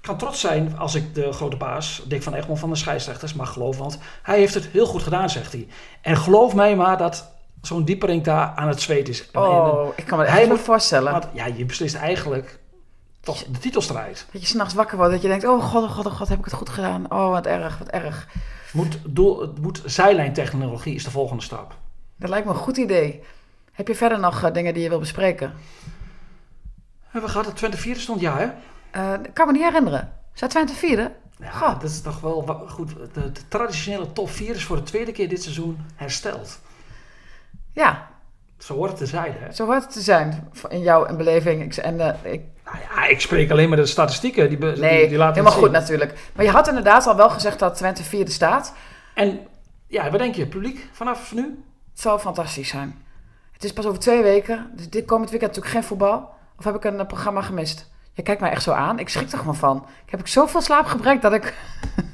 [0.00, 3.34] Borkelo kan trots zijn als ik de grote baas, Dick van Egmond van de scheidsrechters,
[3.34, 3.80] mag geloven.
[3.80, 5.66] Want hij heeft het heel goed gedaan, zegt hij.
[6.00, 7.32] En geloof mij maar dat
[7.62, 9.30] zo'n Dieperink daar aan het zweet is.
[9.30, 11.12] En- Oh, ik kan me dat niet moet- voorstellen.
[11.12, 12.58] want ja, je beslist eigenlijk
[13.20, 14.26] toch de titelstrijd.
[14.32, 16.38] Dat je s'nachts wakker wordt, dat je denkt, oh god, oh god, oh god, heb
[16.38, 17.10] ik het goed gedaan.
[17.12, 18.28] Oh, wat erg, wat erg.
[18.72, 21.74] Moet, doel, het moet zijlijntechnologie is de volgende stap.
[22.16, 23.22] Dat lijkt me een goed idee.
[23.72, 25.52] Heb je verder nog eh, dingen die je wil bespreken?
[27.02, 28.20] Hebben we gehad dat Twente vierde stond?
[28.20, 28.48] Ja, hè?
[29.22, 30.12] Ik kan me niet herinneren.
[30.32, 31.12] Staat Twente vierde?
[31.38, 31.80] Ja, Goh.
[31.80, 32.88] dat is toch wel goed.
[33.14, 36.60] De, de traditionele top 4 is voor de tweede keer dit seizoen hersteld.
[37.72, 38.08] Ja,
[38.58, 39.52] Zo hoort het te zijn, hè?
[39.52, 41.62] zo hoort het te zijn in jouw beleving.
[41.62, 44.48] Ik, en, eh, ik, Nou ja, ik spreek alleen maar de statistieken.
[44.48, 46.30] Die, nee, die, die laten helemaal goed natuurlijk.
[46.34, 48.74] Maar je had inderdaad al wel gezegd dat Twente vierde staat.
[49.14, 49.40] En
[49.86, 50.46] ja, wat denk je?
[50.46, 51.64] Publiek vanaf nu?
[51.90, 53.04] Het zou fantastisch zijn.
[53.52, 54.70] Het is pas over twee weken.
[54.76, 56.30] Dus dit komend weekend natuurlijk geen voetbal.
[56.58, 57.89] Of heb ik een eh, programma gemist?
[58.12, 58.98] Je kijkt mij echt zo aan.
[58.98, 59.86] Ik schrik er gewoon van.
[60.04, 61.54] Ik heb ik zoveel slaapgebrek dat ik...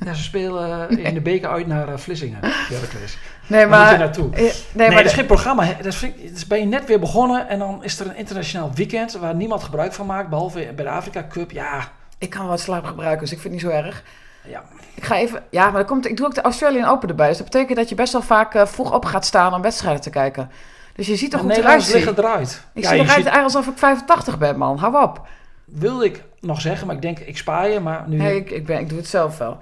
[0.04, 2.38] Ja, ze spelen eh, in de beker uit naar eh, Vlissingen.
[2.42, 3.18] Heracles.
[3.46, 3.80] Nee, Daar maar...
[3.82, 4.28] moet je naartoe.
[4.30, 5.64] Nee, Nee, maar dat is geen programma.
[5.82, 6.00] Dat is,
[6.32, 9.62] dat ben je net weer begonnen en dan is er een internationaal weekend waar niemand
[9.62, 11.50] gebruik van maakt, behalve bij de Afrika Cup.
[11.50, 11.88] Ja,
[12.18, 14.02] ik kan wel wat slaap gebruiken, dus ik vind het niet zo erg.
[14.44, 14.62] ja.
[14.94, 15.42] Ik ga even...
[15.50, 17.28] Ja, maar dan komt, ik doe ook de Australian Open erbij.
[17.28, 20.00] Dus dat betekent dat je best wel vaak eh, vroeg op gaat staan om wedstrijden
[20.02, 20.50] te kijken.
[20.94, 21.92] Dus je ziet er De goed eruit.
[21.92, 22.62] Liggen eruit.
[22.72, 24.78] Ik ja, zie eruit ziet- eigenlijk alsof ik 85 ben, man.
[24.78, 25.26] Hou op.
[25.66, 28.16] wilde ik nog zeggen, maar ik denk ik spaar je, maar nu...
[28.16, 29.58] Nee, ik, ik, ben, ik doe het zelf wel.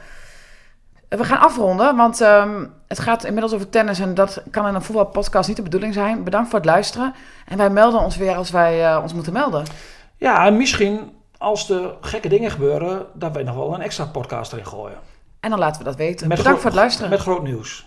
[1.08, 4.82] We gaan afronden, want ehm, het gaat inmiddels over tennis en dat kan in een
[4.82, 6.24] voetbalpodcast niet de bedoeling zijn.
[6.24, 7.14] Bedankt voor het luisteren
[7.46, 9.64] en wij melden ons weer als wij eh, ons moeten melden.
[10.16, 14.52] Ja, en misschien als er gekke dingen gebeuren, dat wij nog wel een extra podcast
[14.52, 14.98] erin gooien.
[15.40, 16.28] En dan laten we dat weten.
[16.28, 17.10] Met Bedankt voor het luisteren.
[17.10, 17.86] Met groot nieuws.